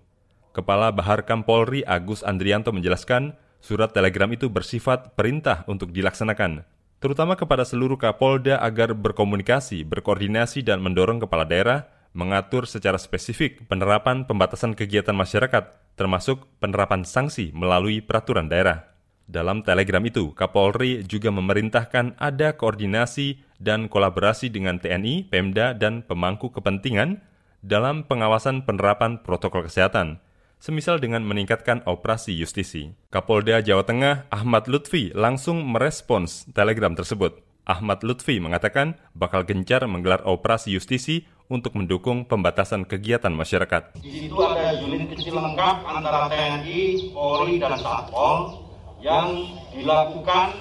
Kepala 0.52 0.92
Bahar 0.92 1.24
Kampolri 1.24 1.80
Agus 1.88 2.20
Andrianto 2.20 2.76
menjelaskan, 2.76 3.40
surat 3.64 3.96
telegram 3.96 4.28
itu 4.36 4.52
bersifat 4.52 5.16
perintah 5.16 5.64
untuk 5.64 5.96
dilaksanakan, 5.96 6.60
terutama 7.00 7.40
kepada 7.40 7.64
seluruh 7.64 7.96
Kapolda 7.96 8.60
agar 8.60 8.92
berkomunikasi, 8.92 9.80
berkoordinasi, 9.88 10.60
dan 10.60 10.84
mendorong 10.84 11.24
kepala 11.24 11.48
daerah 11.48 11.95
mengatur 12.16 12.64
secara 12.64 12.96
spesifik 12.96 13.68
penerapan 13.68 14.24
pembatasan 14.24 14.72
kegiatan 14.72 15.12
masyarakat, 15.12 15.94
termasuk 16.00 16.48
penerapan 16.58 17.04
sanksi 17.04 17.52
melalui 17.52 18.00
peraturan 18.00 18.48
daerah. 18.48 18.96
Dalam 19.26 19.66
telegram 19.66 20.00
itu, 20.06 20.32
Kapolri 20.32 21.04
juga 21.04 21.28
memerintahkan 21.34 22.16
ada 22.16 22.56
koordinasi 22.56 23.42
dan 23.60 23.90
kolaborasi 23.90 24.48
dengan 24.48 24.80
TNI, 24.80 25.28
Pemda, 25.28 25.74
dan 25.74 26.06
pemangku 26.06 26.54
kepentingan 26.54 27.20
dalam 27.58 28.06
pengawasan 28.06 28.62
penerapan 28.62 29.18
protokol 29.26 29.66
kesehatan, 29.66 30.22
semisal 30.62 31.02
dengan 31.02 31.26
meningkatkan 31.26 31.82
operasi 31.84 32.38
justisi. 32.38 32.94
Kapolda 33.10 33.58
Jawa 33.60 33.82
Tengah 33.82 34.30
Ahmad 34.30 34.70
Lutfi 34.70 35.10
langsung 35.10 35.66
merespons 35.66 36.46
telegram 36.54 36.94
tersebut. 36.94 37.42
Ahmad 37.66 38.06
Lutfi 38.06 38.38
mengatakan 38.38 38.94
bakal 39.10 39.42
gencar 39.42 39.82
menggelar 39.90 40.22
operasi 40.22 40.70
justisi 40.70 41.26
untuk 41.46 41.78
mendukung 41.78 42.26
pembatasan 42.26 42.82
kegiatan 42.82 43.30
masyarakat. 43.30 44.02
Di 44.02 44.10
situ 44.26 44.36
ada 44.42 44.74
unit 44.82 45.14
kecil 45.14 45.38
lengkap 45.38 45.76
antara 45.86 46.26
TNI, 46.26 47.12
Polri, 47.14 47.62
dan 47.62 47.78
Satpol 47.78 48.66
yang 48.98 49.46
dilakukan 49.70 50.58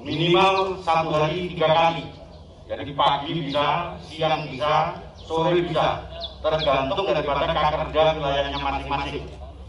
minimal 0.00 0.80
satu 0.80 1.12
hari 1.12 1.52
tiga 1.52 1.68
kali. 1.68 2.04
Jadi 2.66 2.92
pagi 2.98 3.30
bisa, 3.46 3.94
siang 4.10 4.48
bisa, 4.50 4.98
sore 5.22 5.62
bisa, 5.62 6.02
tergantung 6.42 7.06
daripada 7.06 7.46
kerja 7.54 8.02
wilayahnya 8.18 8.58
masing-masing. 8.58 9.22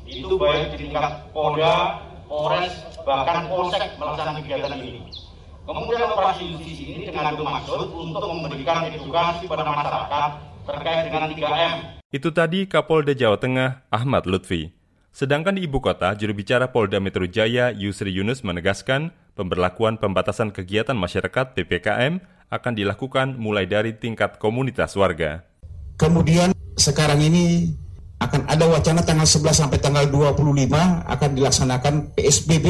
Itu 0.08 0.40
baik 0.40 0.74
di 0.74 0.88
tingkat 0.88 1.30
Polda, 1.36 2.00
Polres, 2.26 2.74
bahkan 3.06 3.46
Polsek 3.52 4.00
melaksanakan 4.00 4.42
kegiatan 4.42 4.80
ini. 4.80 5.27
Kemudian 5.68 6.00
operasi 6.08 6.48
justisi 6.56 6.96
ini 6.96 7.12
dengan 7.12 7.36
bermaksud 7.36 7.92
untuk 7.92 8.24
memberikan 8.24 8.88
edukasi 8.88 9.52
pada 9.52 9.68
masyarakat 9.68 10.30
terkait 10.64 11.12
dengan 11.12 11.28
3M. 11.28 11.76
Itu 12.08 12.32
tadi 12.32 12.72
Kapolda 12.72 13.12
Jawa 13.12 13.36
Tengah 13.36 13.84
Ahmad 13.92 14.24
Lutfi. 14.32 14.72
Sedangkan 15.12 15.60
di 15.60 15.68
ibu 15.68 15.84
kota, 15.84 16.16
juru 16.16 16.32
bicara 16.32 16.72
Polda 16.72 17.04
Metro 17.04 17.28
Jaya 17.28 17.76
Yusri 17.76 18.16
Yunus 18.16 18.48
menegaskan 18.48 19.12
pemberlakuan 19.36 20.00
pembatasan 20.00 20.56
kegiatan 20.56 20.96
masyarakat 20.96 21.52
PPKM 21.52 22.24
akan 22.48 22.72
dilakukan 22.72 23.36
mulai 23.36 23.68
dari 23.68 23.92
tingkat 23.92 24.40
komunitas 24.40 24.96
warga. 24.96 25.44
Kemudian 26.00 26.56
sekarang 26.80 27.20
ini 27.20 27.76
akan 28.24 28.48
ada 28.48 28.72
wacana 28.72 29.04
tanggal 29.04 29.28
11 29.28 29.68
sampai 29.68 29.84
tanggal 29.84 30.08
25 30.08 30.48
akan 31.12 31.30
dilaksanakan 31.36 31.94
PSBB 32.16 32.66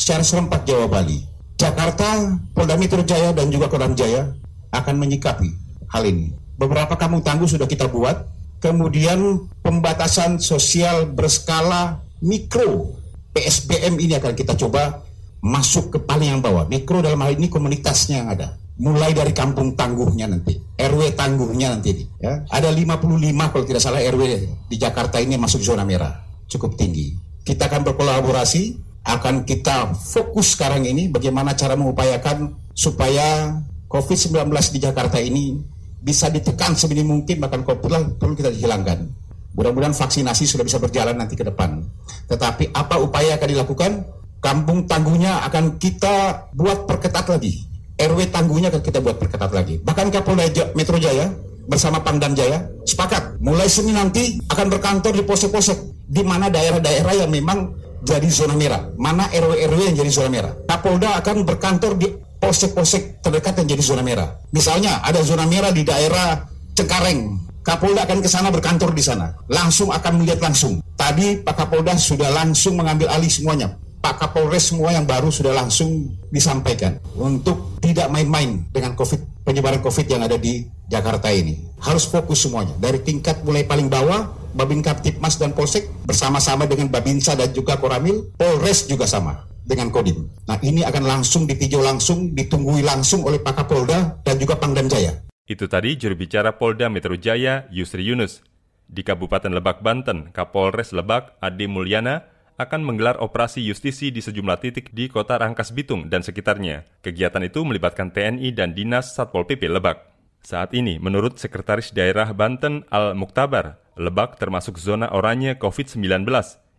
secara 0.00 0.24
serempak 0.24 0.64
Jawa 0.64 0.88
Bali. 0.88 1.29
Jakarta, 1.60 2.40
Polda 2.56 2.80
Metro 2.80 3.04
Jaya 3.04 3.36
dan 3.36 3.52
juga 3.52 3.68
Kodam 3.68 3.92
Jaya 3.92 4.32
akan 4.72 4.96
menyikapi 4.96 5.52
hal 5.92 6.08
ini. 6.08 6.32
Beberapa 6.56 6.96
kampung 6.96 7.20
tangguh 7.20 7.44
sudah 7.44 7.68
kita 7.68 7.92
buat, 7.92 8.24
kemudian 8.64 9.48
pembatasan 9.60 10.40
sosial 10.40 11.12
berskala 11.12 12.00
mikro 12.24 12.96
PSBM 13.36 14.00
ini 14.00 14.16
akan 14.16 14.32
kita 14.32 14.56
coba 14.56 15.04
masuk 15.44 15.96
ke 15.96 15.98
paling 16.00 16.32
yang 16.36 16.40
bawah. 16.40 16.64
Mikro 16.64 17.04
dalam 17.04 17.20
hal 17.20 17.36
ini 17.36 17.52
komunitasnya 17.52 18.24
yang 18.24 18.28
ada. 18.32 18.48
Mulai 18.80 19.12
dari 19.12 19.36
kampung 19.36 19.76
tangguhnya 19.76 20.24
nanti, 20.24 20.56
RW 20.80 21.12
tangguhnya 21.12 21.76
nanti. 21.76 22.00
Ya. 22.16 22.40
Ada 22.48 22.72
55 22.72 23.52
kalau 23.52 23.64
tidak 23.68 23.82
salah 23.84 24.00
RW 24.00 24.24
di 24.72 24.76
Jakarta 24.80 25.20
ini 25.20 25.36
masuk 25.36 25.60
zona 25.60 25.84
merah, 25.84 26.24
cukup 26.48 26.80
tinggi. 26.80 27.12
Kita 27.44 27.68
akan 27.68 27.84
berkolaborasi 27.92 28.89
akan 29.16 29.42
kita 29.42 29.90
fokus 29.96 30.54
sekarang 30.54 30.86
ini 30.86 31.10
bagaimana 31.10 31.56
cara 31.58 31.74
mengupayakan 31.74 32.54
supaya 32.76 33.58
COVID-19 33.90 34.46
di 34.70 34.78
Jakarta 34.78 35.18
ini 35.18 35.58
bisa 36.00 36.30
ditekan 36.30 36.78
sebini 36.78 37.02
mungkin 37.02 37.42
bahkan 37.42 37.66
perlu 37.66 38.34
kita 38.38 38.54
dihilangkan. 38.54 39.10
Mudah-mudahan 39.50 39.92
vaksinasi 39.92 40.46
sudah 40.46 40.62
bisa 40.62 40.78
berjalan 40.78 41.18
nanti 41.18 41.34
ke 41.34 41.42
depan. 41.42 41.82
Tetapi 42.30 42.70
apa 42.70 43.02
upaya 43.02 43.34
akan 43.34 43.48
dilakukan? 43.50 43.92
Kampung 44.40 44.88
tangguhnya 44.88 45.44
akan 45.44 45.76
kita 45.76 46.48
buat 46.56 46.88
perketat 46.88 47.28
lagi. 47.28 47.60
RW 48.00 48.32
tangguhnya 48.32 48.72
akan 48.72 48.80
kita 48.80 49.04
buat 49.04 49.20
perketat 49.20 49.52
lagi. 49.52 49.76
Bahkan 49.84 50.08
Kapolda 50.08 50.72
Metro 50.72 50.96
Jaya 50.96 51.28
bersama 51.68 52.00
Pangdam 52.00 52.32
Jaya 52.32 52.64
sepakat 52.88 53.36
mulai 53.44 53.68
Senin 53.68 54.00
nanti 54.00 54.40
akan 54.48 54.72
berkantor 54.72 55.12
di 55.12 55.22
posek-posek 55.26 56.08
di 56.08 56.22
mana 56.24 56.48
daerah-daerah 56.48 57.26
yang 57.26 57.30
memang 57.30 57.79
jadi 58.00 58.28
zona 58.32 58.56
merah, 58.56 58.90
mana 58.96 59.28
RW-RW 59.28 59.92
yang 59.92 59.96
jadi 60.00 60.10
zona 60.10 60.30
merah. 60.32 60.52
Kapolda 60.64 61.20
akan 61.20 61.44
berkantor 61.44 61.96
di 62.00 62.08
polsek-polsek 62.40 63.20
terdekat 63.20 63.60
yang 63.60 63.76
jadi 63.76 63.82
zona 63.84 64.02
merah. 64.02 64.40
Misalnya 64.50 65.04
ada 65.04 65.20
zona 65.20 65.44
merah 65.44 65.70
di 65.70 65.84
daerah 65.84 66.48
Cengkareng, 66.72 67.50
Kapolda 67.60 68.08
akan 68.08 68.24
ke 68.24 68.28
sana 68.28 68.48
berkantor 68.48 68.96
di 68.96 69.04
sana. 69.04 69.36
Langsung 69.52 69.92
akan 69.92 70.24
melihat 70.24 70.40
langsung. 70.40 70.80
Tadi 70.96 71.44
Pak 71.44 71.54
Kapolda 71.60 71.92
sudah 72.00 72.32
langsung 72.32 72.80
mengambil 72.80 73.12
alih 73.12 73.28
semuanya. 73.28 73.76
Pak 74.00 74.16
Kapolres 74.16 74.72
semua 74.72 74.96
yang 74.96 75.04
baru 75.04 75.28
sudah 75.28 75.52
langsung 75.52 76.16
disampaikan 76.32 76.96
untuk 77.20 77.76
tidak 77.84 78.08
main-main 78.08 78.64
dengan 78.72 78.96
COVID 78.96 79.44
penyebaran 79.44 79.84
COVID 79.84 80.06
yang 80.08 80.24
ada 80.24 80.40
di 80.40 80.64
Jakarta 80.88 81.28
ini. 81.28 81.60
Harus 81.84 82.08
fokus 82.08 82.48
semuanya 82.48 82.72
dari 82.80 83.04
tingkat 83.04 83.44
mulai 83.44 83.68
paling 83.68 83.92
bawah 83.92 84.39
Babin 84.50 84.82
Kaptipmas 84.82 85.38
dan 85.38 85.54
Polsek 85.54 85.86
bersama-sama 86.02 86.66
dengan 86.66 86.90
Babinsa 86.90 87.38
dan 87.38 87.54
juga 87.54 87.78
Koramil, 87.78 88.34
Polres 88.34 88.90
juga 88.90 89.06
sama 89.06 89.46
dengan 89.62 89.94
Kodim. 89.94 90.26
Nah 90.50 90.58
ini 90.60 90.82
akan 90.82 91.04
langsung 91.06 91.46
ditinjau 91.46 91.78
langsung, 91.78 92.34
ditunggui 92.34 92.82
langsung 92.82 93.22
oleh 93.22 93.38
Pak 93.38 93.62
Kapolda 93.62 94.18
dan 94.26 94.36
juga 94.42 94.58
Pangdam 94.58 94.90
Jaya. 94.90 95.22
Itu 95.46 95.70
tadi 95.70 95.94
juru 95.94 96.14
bicara 96.18 96.58
Polda 96.58 96.90
Metro 96.90 97.14
Jaya, 97.14 97.66
Yusri 97.70 98.06
Yunus. 98.06 98.42
Di 98.90 99.06
Kabupaten 99.06 99.54
Lebak, 99.54 99.86
Banten, 99.86 100.34
Kapolres 100.34 100.90
Lebak, 100.90 101.38
Ade 101.38 101.70
Mulyana, 101.70 102.26
akan 102.60 102.84
menggelar 102.84 103.16
operasi 103.22 103.64
justisi 103.64 104.12
di 104.12 104.20
sejumlah 104.20 104.60
titik 104.60 104.92
di 104.92 105.08
kota 105.08 105.40
Rangkas 105.40 105.72
Bitung 105.72 106.12
dan 106.12 106.20
sekitarnya. 106.20 106.84
Kegiatan 107.00 107.40
itu 107.46 107.64
melibatkan 107.64 108.12
TNI 108.12 108.52
dan 108.52 108.76
Dinas 108.76 109.16
Satpol 109.16 109.48
PP 109.48 109.70
Lebak. 109.70 110.10
Saat 110.44 110.76
ini, 110.76 111.00
menurut 111.00 111.40
Sekretaris 111.40 111.92
Daerah 111.92 112.32
Banten 112.36 112.84
Al-Muktabar, 112.92 113.79
Lebak 113.98 114.38
termasuk 114.38 114.78
zona 114.78 115.10
oranye 115.10 115.58
COVID-19. 115.58 116.26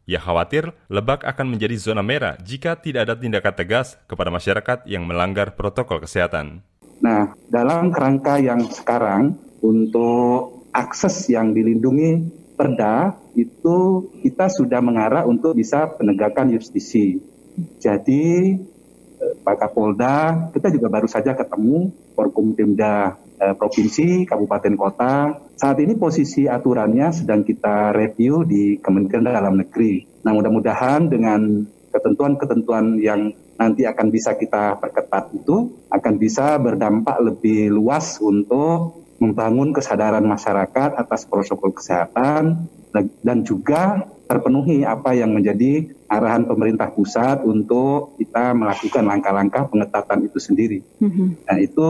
Ia 0.10 0.20
khawatir 0.20 0.76
Lebak 0.92 1.24
akan 1.24 1.56
menjadi 1.56 1.76
zona 1.78 2.04
merah 2.04 2.36
jika 2.42 2.76
tidak 2.80 3.08
ada 3.08 3.16
tindakan 3.16 3.54
tegas 3.56 3.96
kepada 4.10 4.34
masyarakat 4.34 4.84
yang 4.90 5.08
melanggar 5.08 5.56
protokol 5.56 6.02
kesehatan. 6.04 6.66
Nah, 7.02 7.34
dalam 7.50 7.90
kerangka 7.90 8.38
yang 8.38 8.62
sekarang 8.70 9.34
untuk 9.62 10.70
akses 10.72 11.28
yang 11.30 11.52
dilindungi 11.52 12.42
perda 12.56 13.18
itu 13.34 14.06
kita 14.22 14.54
sudah 14.54 14.80
mengarah 14.86 15.26
untuk 15.26 15.58
bisa 15.58 15.90
penegakan 15.98 16.54
justisi. 16.54 17.18
Jadi 17.82 18.54
Pak 19.42 19.58
Kapolda, 19.58 20.50
kita 20.54 20.70
juga 20.74 20.90
baru 20.90 21.06
saja 21.10 21.34
ketemu 21.38 21.94
Forkumtimda 22.18 23.18
eh, 23.42 23.56
Provinsi, 23.58 24.30
Kabupaten 24.30 24.74
Kota. 24.78 25.34
Saat 25.58 25.82
ini 25.82 25.98
posisi 25.98 26.46
aturannya 26.46 27.10
sedang 27.10 27.42
kita 27.42 27.90
review 27.92 28.46
di 28.46 28.78
Kementerian 28.78 29.26
Dalam 29.26 29.58
Negeri. 29.58 30.22
Nah 30.22 30.32
mudah-mudahan 30.38 31.10
dengan 31.10 31.66
ketentuan-ketentuan 31.90 33.02
yang 33.02 33.34
nanti 33.58 33.86
akan 33.86 34.08
bisa 34.10 34.34
kita 34.38 34.80
perketat 34.82 35.38
itu 35.38 35.86
akan 35.94 36.14
bisa 36.18 36.58
berdampak 36.58 37.18
lebih 37.22 37.70
luas 37.70 38.18
untuk 38.18 39.06
membangun 39.22 39.70
kesadaran 39.70 40.26
masyarakat 40.26 40.98
atas 40.98 41.30
protokol 41.30 41.78
kesehatan 41.78 42.66
dan 43.22 43.38
juga 43.46 44.10
terpenuhi 44.32 44.88
apa 44.88 45.12
yang 45.12 45.36
menjadi 45.36 45.92
arahan 46.08 46.48
pemerintah 46.48 46.88
pusat 46.88 47.44
untuk 47.44 48.16
kita 48.16 48.56
melakukan 48.56 49.04
langkah-langkah 49.04 49.68
pengetatan 49.68 50.24
itu 50.24 50.40
sendiri. 50.40 50.80
Mm-hmm. 51.04 51.28
Nah 51.52 51.58
itu 51.60 51.90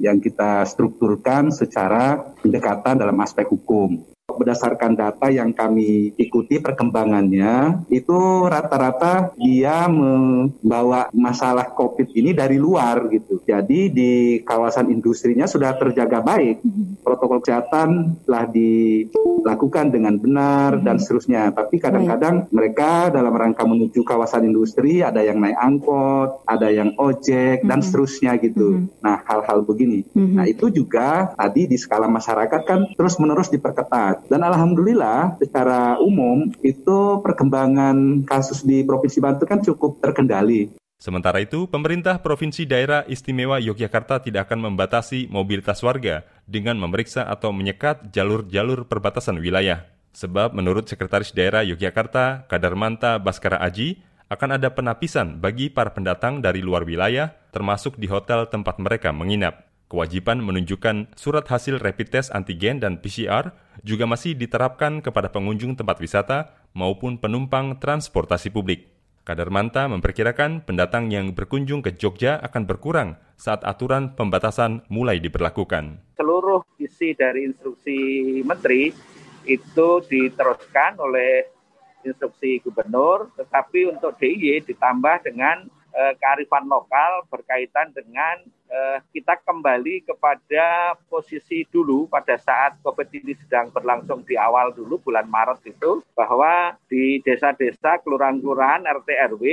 yang 0.00 0.16
kita 0.16 0.64
strukturkan 0.64 1.52
secara 1.52 2.32
pendekatan 2.40 2.96
dalam 2.96 3.20
aspek 3.20 3.44
hukum 3.52 4.00
berdasarkan 4.38 4.96
data 4.96 5.26
yang 5.28 5.50
kami 5.52 6.12
ikuti 6.16 6.58
perkembangannya 6.62 7.84
itu 7.88 8.46
rata-rata 8.46 9.34
dia 9.36 9.88
membawa 9.88 11.08
masalah 11.12 11.70
COVID 11.72 12.14
ini 12.14 12.32
dari 12.36 12.56
luar 12.56 13.08
gitu. 13.10 13.40
Jadi 13.42 13.90
di 13.92 14.12
kawasan 14.44 14.88
industrinya 14.92 15.44
sudah 15.44 15.74
terjaga 15.76 16.22
baik. 16.22 16.62
Protokol 17.02 17.42
kesehatan 17.42 18.20
telah 18.24 18.46
dilakukan 18.48 19.90
dengan 19.90 20.16
benar 20.16 20.78
dan 20.80 20.96
seterusnya. 20.96 21.50
Tapi 21.52 21.80
kadang-kadang 21.82 22.46
mereka 22.52 23.10
dalam 23.10 23.34
rangka 23.34 23.66
menuju 23.66 24.04
kawasan 24.06 24.46
industri 24.46 25.02
ada 25.02 25.20
yang 25.20 25.40
naik 25.42 25.58
angkot, 25.58 26.44
ada 26.46 26.68
yang 26.70 26.94
ojek 26.96 27.64
dan 27.66 27.82
seterusnya 27.82 28.38
gitu. 28.38 28.86
Nah, 29.02 29.20
hal-hal 29.26 29.64
begini. 29.66 30.06
Nah, 30.14 30.46
itu 30.46 30.70
juga 30.70 31.34
tadi 31.34 31.66
di 31.66 31.76
skala 31.76 32.06
masyarakat 32.06 32.60
kan 32.62 32.80
terus-menerus 32.94 33.50
diperketat. 33.50 34.21
Dan 34.30 34.46
alhamdulillah 34.46 35.38
secara 35.38 35.96
umum 35.98 36.50
itu 36.62 37.22
perkembangan 37.22 38.26
kasus 38.26 38.62
di 38.66 38.82
Provinsi 38.82 39.18
Banten 39.18 39.46
kan 39.46 39.60
cukup 39.62 40.02
terkendali. 40.02 40.82
Sementara 41.02 41.42
itu, 41.42 41.66
pemerintah 41.66 42.22
Provinsi 42.22 42.62
Daerah 42.62 43.02
Istimewa 43.10 43.58
Yogyakarta 43.58 44.22
tidak 44.22 44.46
akan 44.46 44.70
membatasi 44.70 45.26
mobilitas 45.26 45.82
warga 45.82 46.22
dengan 46.46 46.78
memeriksa 46.78 47.26
atau 47.26 47.50
menyekat 47.50 48.14
jalur-jalur 48.14 48.86
perbatasan 48.86 49.42
wilayah. 49.42 49.82
Sebab 50.14 50.54
menurut 50.54 50.86
Sekretaris 50.86 51.34
Daerah 51.34 51.66
Yogyakarta, 51.66 52.46
Kadarmanta 52.46 53.18
Baskara 53.18 53.58
Aji, 53.58 53.98
akan 54.30 54.62
ada 54.62 54.70
penapisan 54.70 55.42
bagi 55.42 55.74
para 55.74 55.90
pendatang 55.90 56.38
dari 56.38 56.62
luar 56.62 56.86
wilayah, 56.86 57.34
termasuk 57.50 57.98
di 57.98 58.06
hotel 58.06 58.46
tempat 58.46 58.78
mereka 58.78 59.10
menginap. 59.10 59.71
Kewajiban 59.92 60.40
menunjukkan 60.40 61.12
surat 61.20 61.44
hasil 61.52 61.76
rapid 61.76 62.16
test 62.16 62.32
antigen 62.32 62.80
dan 62.80 62.96
PCR 62.96 63.52
juga 63.84 64.08
masih 64.08 64.32
diterapkan 64.32 65.04
kepada 65.04 65.28
pengunjung 65.28 65.76
tempat 65.76 66.00
wisata 66.00 66.56
maupun 66.72 67.20
penumpang 67.20 67.76
transportasi 67.76 68.48
publik. 68.48 68.88
Kadarmanta 69.28 69.92
memperkirakan 69.92 70.64
pendatang 70.64 71.12
yang 71.12 71.36
berkunjung 71.36 71.84
ke 71.84 71.92
Jogja 71.92 72.40
akan 72.40 72.64
berkurang 72.64 73.20
saat 73.36 73.60
aturan 73.68 74.16
pembatasan 74.16 74.80
mulai 74.88 75.20
diberlakukan. 75.20 76.00
Seluruh 76.16 76.64
isi 76.80 77.12
dari 77.12 77.52
instruksi 77.52 78.00
menteri 78.48 78.96
itu 79.44 79.88
diteruskan 80.08 80.96
oleh 81.04 81.52
instruksi 82.00 82.64
gubernur, 82.64 83.28
tetapi 83.36 83.92
untuk 83.92 84.16
DIY 84.16 84.72
ditambah 84.72 85.28
dengan 85.28 85.68
eh, 85.92 86.14
kearifan 86.16 86.66
lokal 86.66 87.24
berkaitan 87.28 87.92
dengan 87.92 88.40
eh, 88.68 88.98
kita 89.12 89.38
kembali 89.44 90.08
kepada 90.08 90.96
posisi 91.06 91.64
dulu 91.68 92.08
pada 92.08 92.36
saat 92.40 92.80
COVID 92.80 93.08
ini 93.12 93.36
sedang 93.36 93.68
berlangsung 93.70 94.24
di 94.24 94.34
awal 94.34 94.72
dulu 94.72 94.98
bulan 95.00 95.28
Maret 95.28 95.62
itu 95.68 96.00
bahwa 96.16 96.76
di 96.88 97.20
desa-desa, 97.20 98.00
kelurahan-kelurahan, 98.00 98.88
RT 98.88 99.08
RW 99.36 99.44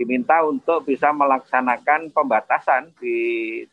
diminta 0.00 0.40
untuk 0.42 0.82
bisa 0.88 1.12
melaksanakan 1.12 2.10
pembatasan 2.10 2.90
di 2.98 3.18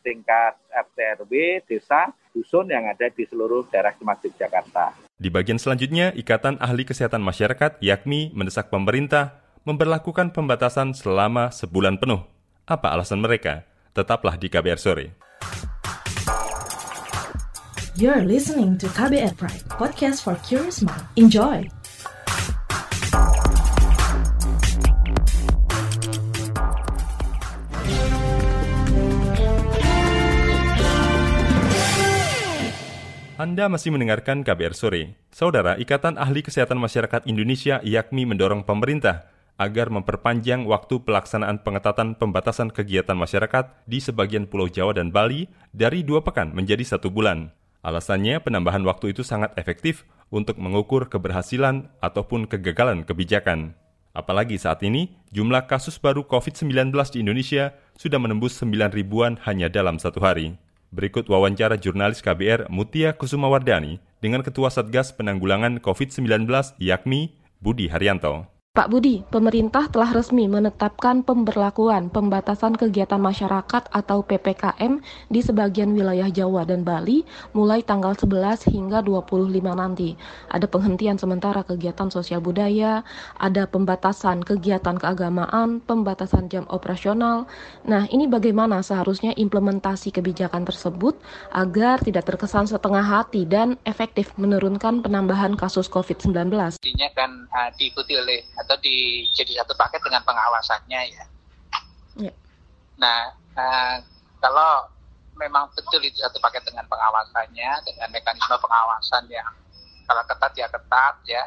tingkat 0.03 0.59
RT 0.69 1.25
RW, 1.25 1.63
desa, 1.65 2.11
dusun 2.35 2.69
yang 2.69 2.85
ada 2.85 3.09
di 3.09 3.25
seluruh 3.25 3.65
daerah 3.71 3.95
Kemajuk 3.95 4.35
Jakarta. 4.37 4.93
Di 5.19 5.27
bagian 5.27 5.59
selanjutnya, 5.59 6.15
Ikatan 6.15 6.61
Ahli 6.63 6.87
Kesehatan 6.87 7.19
Masyarakat, 7.19 7.81
yakni 7.83 8.31
mendesak 8.31 8.71
pemerintah 8.71 9.41
memperlakukan 9.69 10.33
pembatasan 10.33 10.97
selama 10.97 11.53
sebulan 11.53 12.01
penuh. 12.01 12.25
Apa 12.65 12.97
alasan 12.97 13.21
mereka? 13.21 13.69
Tetaplah 13.93 14.33
di 14.41 14.49
KBR 14.49 14.81
Sore. 14.81 15.13
You're 17.93 18.25
listening 18.25 18.81
to 18.81 18.89
KBR 18.89 19.37
Pride, 19.37 19.61
podcast 19.69 20.25
for 20.25 20.33
curious 20.41 20.81
mind. 20.81 21.05
Enjoy! 21.13 21.69
Anda 33.39 33.71
masih 33.71 33.95
mendengarkan 33.95 34.43
KBR 34.43 34.75
Sore. 34.75 35.15
Saudara, 35.31 35.79
Ikatan 35.79 36.19
Ahli 36.19 36.43
Kesehatan 36.43 36.75
Masyarakat 36.75 37.23
Indonesia 37.23 37.79
IAKMI 37.79 38.35
mendorong 38.35 38.67
pemerintah 38.67 39.38
agar 39.59 39.91
memperpanjang 39.91 40.63
waktu 40.63 41.03
pelaksanaan 41.03 41.61
pengetatan 41.67 42.15
pembatasan 42.15 42.71
kegiatan 42.71 43.19
masyarakat 43.19 43.83
di 43.83 43.99
sebagian 43.99 44.47
Pulau 44.47 44.71
Jawa 44.71 44.95
dan 44.95 45.11
Bali 45.11 45.51
dari 45.75 46.01
dua 46.07 46.23
pekan 46.23 46.55
menjadi 46.55 46.81
satu 46.87 47.11
bulan. 47.11 47.51
Alasannya, 47.83 48.39
penambahan 48.39 48.83
waktu 48.87 49.11
itu 49.11 49.23
sangat 49.23 49.51
efektif 49.59 50.07
untuk 50.31 50.55
mengukur 50.55 51.11
keberhasilan 51.11 51.91
ataupun 51.99 52.47
kegagalan 52.47 53.03
kebijakan. 53.03 53.75
Apalagi 54.15 54.55
saat 54.59 54.83
ini, 54.83 55.15
jumlah 55.35 55.67
kasus 55.67 55.99
baru 55.99 56.25
COVID-19 56.25 56.91
di 57.13 57.17
Indonesia 57.23 57.75
sudah 57.95 58.19
menembus 58.19 58.57
9 58.59 58.95
ribuan 58.95 59.39
hanya 59.47 59.67
dalam 59.67 59.99
satu 59.99 60.23
hari. 60.23 60.55
Berikut 60.89 61.29
wawancara 61.29 61.77
jurnalis 61.77 62.19
KBR 62.25 62.67
Mutia 62.73 63.13
Kusumawardani 63.13 64.01
dengan 64.19 64.41
Ketua 64.41 64.73
Satgas 64.73 65.13
Penanggulangan 65.13 65.77
COVID-19 65.79 66.49
yakni 66.81 67.37
Budi 67.61 67.85
Haryanto. 67.87 68.58
Pak 68.79 68.95
Budi, 68.95 69.27
pemerintah 69.27 69.91
telah 69.91 70.07
resmi 70.15 70.47
menetapkan 70.47 71.19
pemberlakuan 71.19 72.07
pembatasan 72.07 72.79
kegiatan 72.79 73.19
masyarakat 73.19 73.91
atau 73.91 74.23
PPKM 74.23 75.03
di 75.27 75.43
sebagian 75.43 75.91
wilayah 75.91 76.31
Jawa 76.31 76.63
dan 76.63 76.87
Bali 76.87 77.27
mulai 77.51 77.83
tanggal 77.83 78.15
11 78.15 78.71
hingga 78.71 79.03
25 79.03 79.51
nanti. 79.75 80.15
Ada 80.47 80.63
penghentian 80.71 81.19
sementara 81.19 81.67
kegiatan 81.67 82.07
sosial 82.07 82.39
budaya, 82.39 83.03
ada 83.35 83.67
pembatasan 83.67 84.47
kegiatan 84.47 84.95
keagamaan, 84.95 85.83
pembatasan 85.83 86.47
jam 86.47 86.63
operasional. 86.71 87.51
Nah, 87.83 88.07
ini 88.07 88.31
bagaimana 88.31 88.79
seharusnya 88.79 89.35
implementasi 89.35 90.15
kebijakan 90.15 90.63
tersebut 90.63 91.19
agar 91.51 91.99
tidak 91.99 92.31
terkesan 92.31 92.63
setengah 92.63 93.03
hati 93.03 93.43
dan 93.43 93.75
efektif 93.83 94.31
menurunkan 94.39 95.03
penambahan 95.03 95.59
kasus 95.59 95.91
COVID-19? 95.91 96.47
Intinya 96.79 97.09
kan 97.11 97.43
uh, 97.51 97.69
diikuti 97.75 98.15
oleh 98.15 98.47
atau 98.69 98.77
di 98.85 99.25
jadi 99.33 99.65
satu 99.65 99.73
paket 99.73 99.97
dengan 100.05 100.21
pengawasannya 100.21 101.01
ya. 101.09 101.25
ya. 102.21 102.33
Nah, 103.01 103.33
uh, 103.57 103.97
kalau 104.37 104.85
memang 105.41 105.73
betul 105.73 106.05
itu 106.05 106.21
satu 106.21 106.37
paket 106.37 106.61
dengan 106.69 106.85
pengawasannya, 106.85 107.81
dengan 107.81 108.13
mekanisme 108.13 108.53
pengawasan 108.61 109.25
yang 109.33 109.49
kalau 110.05 110.21
ketat 110.29 110.53
ya 110.53 110.69
ketat 110.69 111.15
ya, 111.25 111.43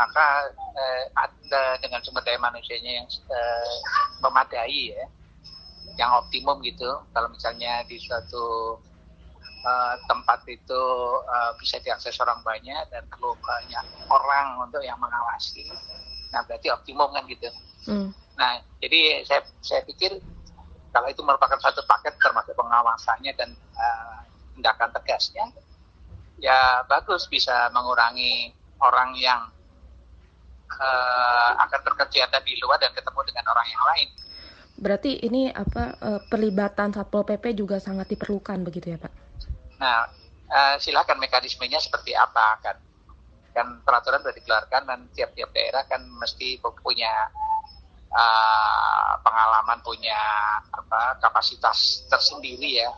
maka 0.00 0.48
eh, 0.56 1.04
ada 1.12 1.76
dengan 1.84 2.00
sumber 2.00 2.24
daya 2.24 2.40
manusianya 2.40 3.04
yang 3.04 3.08
eh, 3.10 3.76
memadai 4.24 4.96
ya, 4.96 5.04
yang 6.00 6.08
optimum 6.16 6.64
gitu. 6.64 7.04
Kalau 7.12 7.28
misalnya 7.28 7.84
di 7.84 8.00
suatu 8.00 8.80
uh, 9.64 9.94
tempat 10.08 10.40
itu 10.48 10.84
uh, 11.28 11.52
bisa 11.60 11.76
diakses 11.84 12.16
orang 12.20 12.40
banyak 12.40 12.80
dan 12.88 13.04
perlu 13.12 13.36
banyak 13.44 13.84
orang 14.08 14.56
untuk 14.64 14.80
yang 14.80 14.96
mengawasi, 14.96 15.68
Nah 16.30 16.40
berarti 16.46 16.70
optimum 16.70 17.10
kan 17.10 17.24
gitu. 17.26 17.48
Hmm. 17.86 18.10
Nah 18.38 18.62
jadi 18.78 19.26
saya 19.26 19.42
saya 19.60 19.82
pikir 19.84 20.18
kalau 20.90 21.06
itu 21.06 21.22
merupakan 21.22 21.58
satu 21.62 21.86
paket 21.86 22.18
termasuk 22.18 22.54
pengawasannya 22.58 23.32
dan 23.38 23.54
uh, 23.78 24.26
tindakan 24.58 24.90
tegasnya, 24.90 25.46
ya 26.42 26.82
bagus 26.90 27.30
bisa 27.30 27.70
mengurangi 27.70 28.50
orang 28.82 29.14
yang 29.14 29.40
uh, 30.74 31.50
akan 31.62 31.80
berkegiatan 31.86 32.42
di 32.42 32.58
luar 32.58 32.82
dan 32.82 32.90
ketemu 32.90 33.20
dengan 33.22 33.44
orang 33.54 33.66
yang 33.70 33.84
lain. 33.86 34.08
Berarti 34.80 35.22
ini 35.22 35.52
apa 35.54 35.94
uh, 36.02 36.20
pelibatan 36.26 36.90
satpol 36.90 37.22
pp 37.22 37.54
juga 37.54 37.78
sangat 37.78 38.10
diperlukan 38.10 38.58
begitu 38.66 38.96
ya 38.96 38.98
pak? 38.98 39.12
Nah 39.78 40.10
uh, 40.50 40.74
silakan 40.82 41.22
mekanismenya 41.22 41.78
seperti 41.78 42.18
apa 42.18 42.58
kan? 42.66 42.76
Kan 43.50 43.82
peraturan 43.82 44.22
sudah 44.22 44.36
dikeluarkan 44.36 44.82
dan 44.86 45.00
tiap-tiap 45.14 45.50
daerah 45.50 45.82
kan 45.90 46.02
mesti 46.18 46.58
punya 46.62 47.12
uh, 48.14 49.12
pengalaman 49.22 49.78
punya 49.82 50.18
apa 50.70 51.18
kapasitas 51.22 52.06
tersendiri 52.10 52.82
ya 52.82 52.90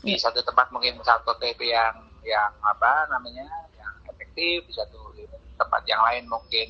di 0.00 0.16
yeah. 0.16 0.20
satu 0.20 0.40
tempat 0.44 0.72
mungkin 0.72 0.96
satu 1.04 1.36
PP 1.36 1.72
yang 1.72 1.96
yang 2.24 2.52
apa 2.64 3.08
namanya 3.12 3.48
yang 3.76 3.92
efektif 4.08 4.64
di 4.68 4.74
satu 4.76 5.12
tempat 5.60 5.82
yang 5.84 6.00
lain 6.00 6.24
mungkin 6.28 6.68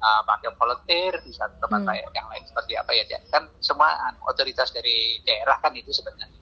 uh, 0.00 0.22
pakai 0.24 0.52
volunteer 0.56 1.20
di 1.24 1.32
satu 1.32 1.60
tempat 1.60 1.84
hmm. 1.84 2.16
yang 2.16 2.28
lain 2.32 2.44
seperti 2.48 2.72
apa 2.76 2.90
ya 2.96 3.04
kan 3.28 3.44
semua 3.60 3.92
otoritas 4.24 4.72
dari 4.72 5.20
daerah 5.24 5.60
kan 5.60 5.72
itu 5.76 5.92
sebenarnya. 5.92 6.40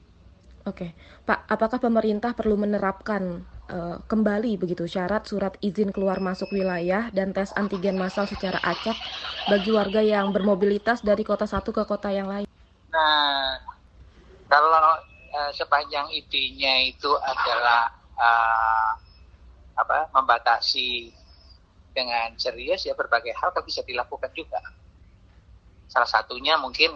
Oke, 0.66 0.92
Pak, 1.24 1.48
apakah 1.48 1.80
pemerintah 1.80 2.36
perlu 2.36 2.60
menerapkan 2.60 3.40
uh, 3.68 3.96
kembali 4.08 4.56
begitu 4.56 4.88
syarat 4.88 5.28
surat 5.28 5.54
izin 5.60 5.92
keluar 5.92 6.18
masuk 6.18 6.50
wilayah 6.52 7.12
dan 7.12 7.32
tes 7.32 7.52
antigen 7.54 7.96
massal 8.00 8.24
secara 8.24 8.58
acak 8.64 8.96
bagi 9.48 9.70
warga 9.72 10.00
yang 10.02 10.32
bermobilitas 10.32 11.04
dari 11.04 11.24
kota 11.24 11.44
satu 11.44 11.72
ke 11.72 11.84
kota 11.84 12.08
yang 12.12 12.28
lain? 12.28 12.48
Nah, 12.92 13.60
kalau 14.48 15.00
uh, 15.32 15.52
sepanjang 15.52 16.08
idenya 16.12 16.88
itu 16.88 17.12
adalah 17.20 17.92
uh, 18.16 18.90
apa 19.78 20.10
membatasi 20.10 21.12
dengan 21.94 22.34
serius 22.38 22.86
ya 22.86 22.94
berbagai 22.94 23.34
hal 23.36 23.54
kan 23.54 23.62
bisa 23.62 23.84
dilakukan 23.86 24.30
juga. 24.34 24.58
Salah 25.88 26.08
satunya 26.08 26.58
mungkin 26.60 26.94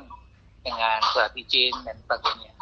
dengan 0.62 0.98
surat 1.11 1.35
izin 1.35 1.74
dan 1.82 1.98
sebagainya. 1.98 2.52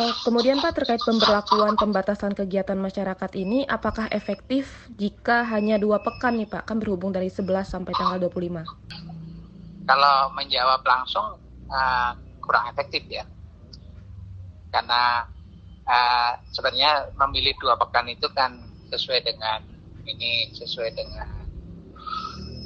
Oh, 0.00 0.16
kemudian 0.24 0.56
Pak 0.64 0.80
terkait 0.80 1.04
pemberlakuan 1.04 1.76
pembatasan 1.76 2.32
kegiatan 2.32 2.80
masyarakat 2.80 3.36
ini, 3.36 3.68
apakah 3.68 4.08
efektif 4.08 4.88
jika 4.96 5.44
hanya 5.44 5.76
dua 5.76 6.00
pekan 6.00 6.40
nih 6.40 6.48
Pak? 6.48 6.64
Kan 6.64 6.80
berhubung 6.80 7.12
dari 7.12 7.28
11 7.28 7.68
sampai 7.68 7.92
tanggal 7.92 8.16
25. 8.16 8.64
Kalau 9.84 10.32
menjawab 10.32 10.80
langsung 10.88 11.36
uh, 11.68 12.16
kurang 12.40 12.72
efektif 12.72 13.04
ya. 13.12 13.28
Karena 14.72 15.28
uh, 15.84 16.32
sebenarnya 16.48 17.12
memilih 17.20 17.52
dua 17.60 17.76
pekan 17.76 18.08
itu 18.08 18.24
kan 18.32 18.56
sesuai 18.88 19.20
dengan 19.20 19.60
ini 20.08 20.48
sesuai 20.56 20.96
dengan 20.96 21.44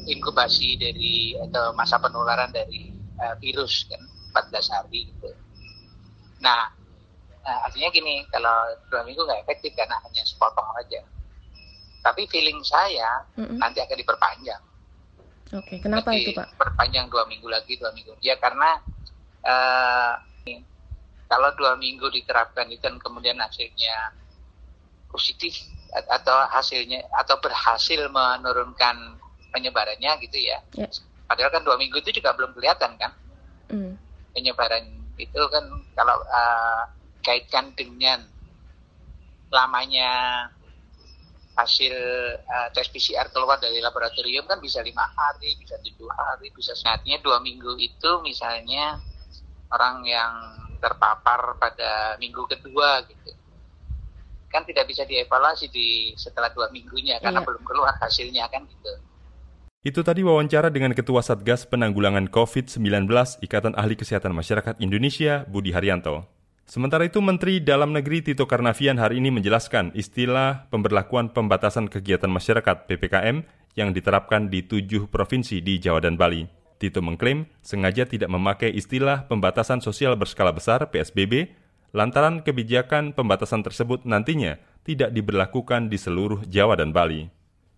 inkubasi 0.06 0.78
dari 0.78 1.34
atau 1.50 1.74
masa 1.74 1.98
penularan 1.98 2.54
dari 2.54 2.94
uh, 3.18 3.34
virus 3.42 3.90
kan 3.90 3.98
14 4.38 4.70
hari 4.70 5.10
gitu. 5.10 5.34
Nah, 6.38 6.83
uh, 7.44 7.60
artinya 7.68 7.88
gini, 7.92 8.24
kalau 8.32 8.72
dua 8.90 9.04
minggu 9.04 9.22
nggak 9.22 9.44
efektif 9.44 9.76
karena 9.76 10.00
hanya 10.02 10.22
sepotong 10.24 10.66
aja. 10.80 11.00
Tapi 12.04 12.28
feeling 12.28 12.60
saya 12.64 13.24
mm 13.36 13.44
-hmm. 13.44 13.58
nanti 13.60 13.80
akan 13.80 13.96
diperpanjang. 13.96 14.62
Oke, 15.54 15.76
okay. 15.76 15.78
kenapa 15.80 16.12
Jadi, 16.12 16.20
itu 16.24 16.30
Pak? 16.36 16.48
Perpanjang 16.56 17.06
dua 17.08 17.24
minggu 17.28 17.48
lagi, 17.48 17.76
dua 17.76 17.92
minggu. 17.92 18.12
Ya 18.20 18.36
karena 18.40 18.80
uh, 19.44 20.14
kalau 21.28 21.50
dua 21.56 21.76
minggu 21.80 22.08
diterapkan 22.12 22.68
itu 22.68 22.84
dan 22.84 23.00
kemudian 23.00 23.40
hasilnya 23.40 24.12
positif 25.08 25.56
atau 26.10 26.36
hasilnya 26.50 27.06
atau 27.22 27.38
berhasil 27.38 28.10
menurunkan 28.10 29.16
penyebarannya 29.54 30.10
gitu 30.26 30.42
ya. 30.42 30.58
Yeah. 30.74 30.90
Padahal 31.24 31.54
kan 31.54 31.62
dua 31.64 31.80
minggu 31.80 32.02
itu 32.02 32.20
juga 32.20 32.36
belum 32.36 32.52
kelihatan 32.52 33.00
kan 33.00 33.14
mm. 33.70 33.92
penyebaran 34.34 34.84
itu 35.16 35.40
kan 35.48 35.64
kalau 35.94 36.16
uh, 36.26 36.82
kaitkan 37.24 37.72
dengan 37.72 38.22
lamanya 39.48 40.10
hasil 41.54 41.94
uh, 42.44 42.68
tes 42.74 42.90
PCR 42.90 43.30
keluar 43.30 43.56
dari 43.62 43.78
laboratorium 43.78 44.44
kan 44.44 44.58
bisa 44.58 44.82
lima 44.82 45.06
hari, 45.14 45.54
bisa 45.56 45.78
tujuh 45.80 46.10
hari, 46.10 46.50
bisa 46.50 46.74
saatnya 46.74 47.22
dua 47.22 47.38
minggu 47.38 47.78
itu 47.78 48.10
misalnya 48.26 48.98
orang 49.70 50.02
yang 50.04 50.32
terpapar 50.82 51.56
pada 51.56 52.18
minggu 52.20 52.44
kedua 52.44 53.06
gitu 53.08 53.32
kan 54.54 54.62
tidak 54.62 54.86
bisa 54.86 55.02
dievaluasi 55.02 55.66
di 55.66 56.14
setelah 56.14 56.46
dua 56.54 56.70
minggunya 56.70 57.18
karena 57.18 57.42
yeah. 57.42 57.46
belum 57.50 57.62
keluar 57.66 57.94
hasilnya 57.98 58.46
kan 58.46 58.62
gitu. 58.70 58.92
Itu 59.84 60.00
tadi 60.00 60.24
wawancara 60.24 60.72
dengan 60.72 60.96
Ketua 60.96 61.20
Satgas 61.20 61.68
Penanggulangan 61.68 62.32
COVID-19 62.32 63.04
Ikatan 63.44 63.76
Ahli 63.76 64.00
Kesehatan 64.00 64.32
Masyarakat 64.32 64.80
Indonesia, 64.80 65.44
Budi 65.44 65.76
Haryanto. 65.76 66.24
Sementara 66.64 67.04
itu, 67.04 67.20
Menteri 67.20 67.60
Dalam 67.60 67.92
Negeri 67.92 68.24
Tito 68.24 68.48
Karnavian 68.48 68.96
hari 68.96 69.20
ini 69.20 69.28
menjelaskan 69.28 69.92
istilah 69.92 70.64
pemberlakuan 70.72 71.28
pembatasan 71.28 71.92
kegiatan 71.92 72.32
masyarakat 72.32 72.88
PPKM 72.88 73.44
yang 73.76 73.92
diterapkan 73.92 74.48
di 74.48 74.64
tujuh 74.64 75.12
provinsi 75.12 75.60
di 75.60 75.76
Jawa 75.76 76.00
dan 76.00 76.16
Bali. 76.16 76.48
Tito 76.80 77.04
mengklaim 77.04 77.46
sengaja 77.60 78.08
tidak 78.08 78.32
memakai 78.32 78.72
istilah 78.72 79.28
pembatasan 79.28 79.84
sosial 79.84 80.16
berskala 80.16 80.50
besar 80.56 80.88
PSBB 80.88 81.52
lantaran 81.94 82.42
kebijakan 82.42 83.14
pembatasan 83.14 83.62
tersebut 83.62 84.02
nantinya 84.02 84.58
tidak 84.82 85.14
diberlakukan 85.14 85.88
di 85.88 85.96
seluruh 86.00 86.42
Jawa 86.48 86.80
dan 86.80 86.90
Bali. 86.90 87.30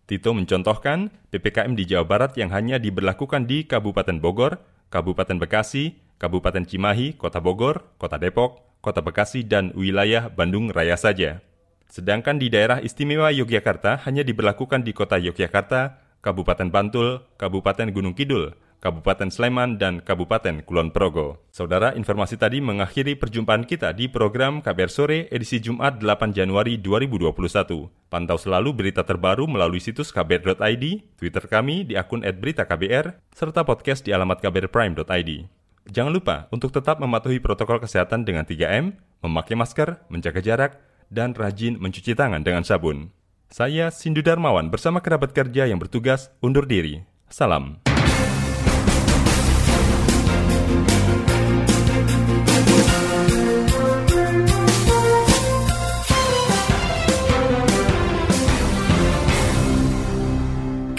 Tito 0.07 0.31
mencontohkan 0.31 1.11
PPKM 1.35 1.75
di 1.75 1.85
Jawa 1.91 2.07
Barat 2.07 2.33
yang 2.39 2.55
hanya 2.55 2.79
diberlakukan 2.79 3.51
di 3.51 3.67
Kabupaten 3.67 4.23
Bogor, 4.23 4.63
Kabupaten 4.89 5.37
Bekasi, 5.43 5.99
Kabupaten 6.17 6.63
Cimahi, 6.63 7.19
Kota 7.19 7.43
Bogor, 7.43 7.99
Kota 7.99 8.17
Depok, 8.17 8.76
Kota 8.87 9.03
Bekasi, 9.03 9.43
dan 9.43 9.75
wilayah 9.75 10.31
Bandung 10.31 10.71
Raya 10.71 10.95
saja. 10.95 11.43
Sedangkan 11.91 12.39
di 12.39 12.47
daerah 12.47 12.79
istimewa 12.79 13.35
Yogyakarta 13.35 14.07
hanya 14.07 14.23
diberlakukan 14.23 14.87
di 14.87 14.95
Kota 14.95 15.19
Yogyakarta, 15.19 15.99
Kabupaten 16.23 16.71
Bantul, 16.71 17.27
Kabupaten 17.35 17.91
Gunung 17.91 18.15
Kidul, 18.15 18.55
Kabupaten 18.79 19.33
Sleman, 19.33 19.83
dan 19.83 19.99
Kabupaten 19.99 20.63
Kulon 20.63 20.95
Progo. 20.95 21.43
Saudara, 21.51 21.95
informasi 21.99 22.39
tadi 22.39 22.63
mengakhiri 22.63 23.19
perjumpaan 23.19 23.67
kita 23.67 23.91
di 23.91 24.07
program 24.07 24.63
KBR 24.63 24.91
Sore 24.93 25.19
edisi 25.35 25.59
Jumat 25.59 25.99
8 25.99 26.31
Januari 26.31 26.79
2021. 26.79 27.91
Pantau 28.07 28.39
selalu 28.39 28.71
berita 28.71 29.03
terbaru 29.03 29.51
melalui 29.51 29.83
situs 29.83 30.15
kbr.id, 30.15 30.85
Twitter 31.19 31.45
kami 31.51 31.89
di 31.89 31.99
akun 31.99 32.23
@beritaKBR, 32.23 33.19
serta 33.35 33.67
podcast 33.67 34.07
di 34.07 34.15
alamat 34.15 34.39
kbrprime.id. 34.39 35.56
Jangan 35.87 36.11
lupa 36.11 36.51
untuk 36.51 36.75
tetap 36.75 36.99
mematuhi 36.99 37.39
protokol 37.39 37.79
kesehatan 37.79 38.27
dengan 38.27 38.43
3M, 38.43 38.99
memakai 39.23 39.55
masker, 39.55 40.03
menjaga 40.11 40.43
jarak, 40.43 40.73
dan 41.15 41.31
rajin 41.31 41.79
mencuci 41.79 42.19
tangan 42.19 42.43
dengan 42.43 42.67
sabun. 42.67 43.15
Saya 43.47 43.95
Sindu 43.95 44.27
Darmawan 44.27 44.75
bersama 44.75 44.99
kerabat 44.99 45.31
kerja 45.31 45.71
yang 45.71 45.79
bertugas 45.79 46.35
undur 46.43 46.67
diri. 46.67 47.07
Salam. 47.31 47.79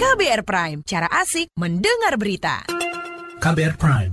KBR 0.00 0.42
Prime, 0.42 0.78
cara 0.88 1.08
asik 1.20 1.52
mendengar 1.60 2.16
berita. 2.16 2.64
KBR 3.38 3.78
Prime, 3.78 4.12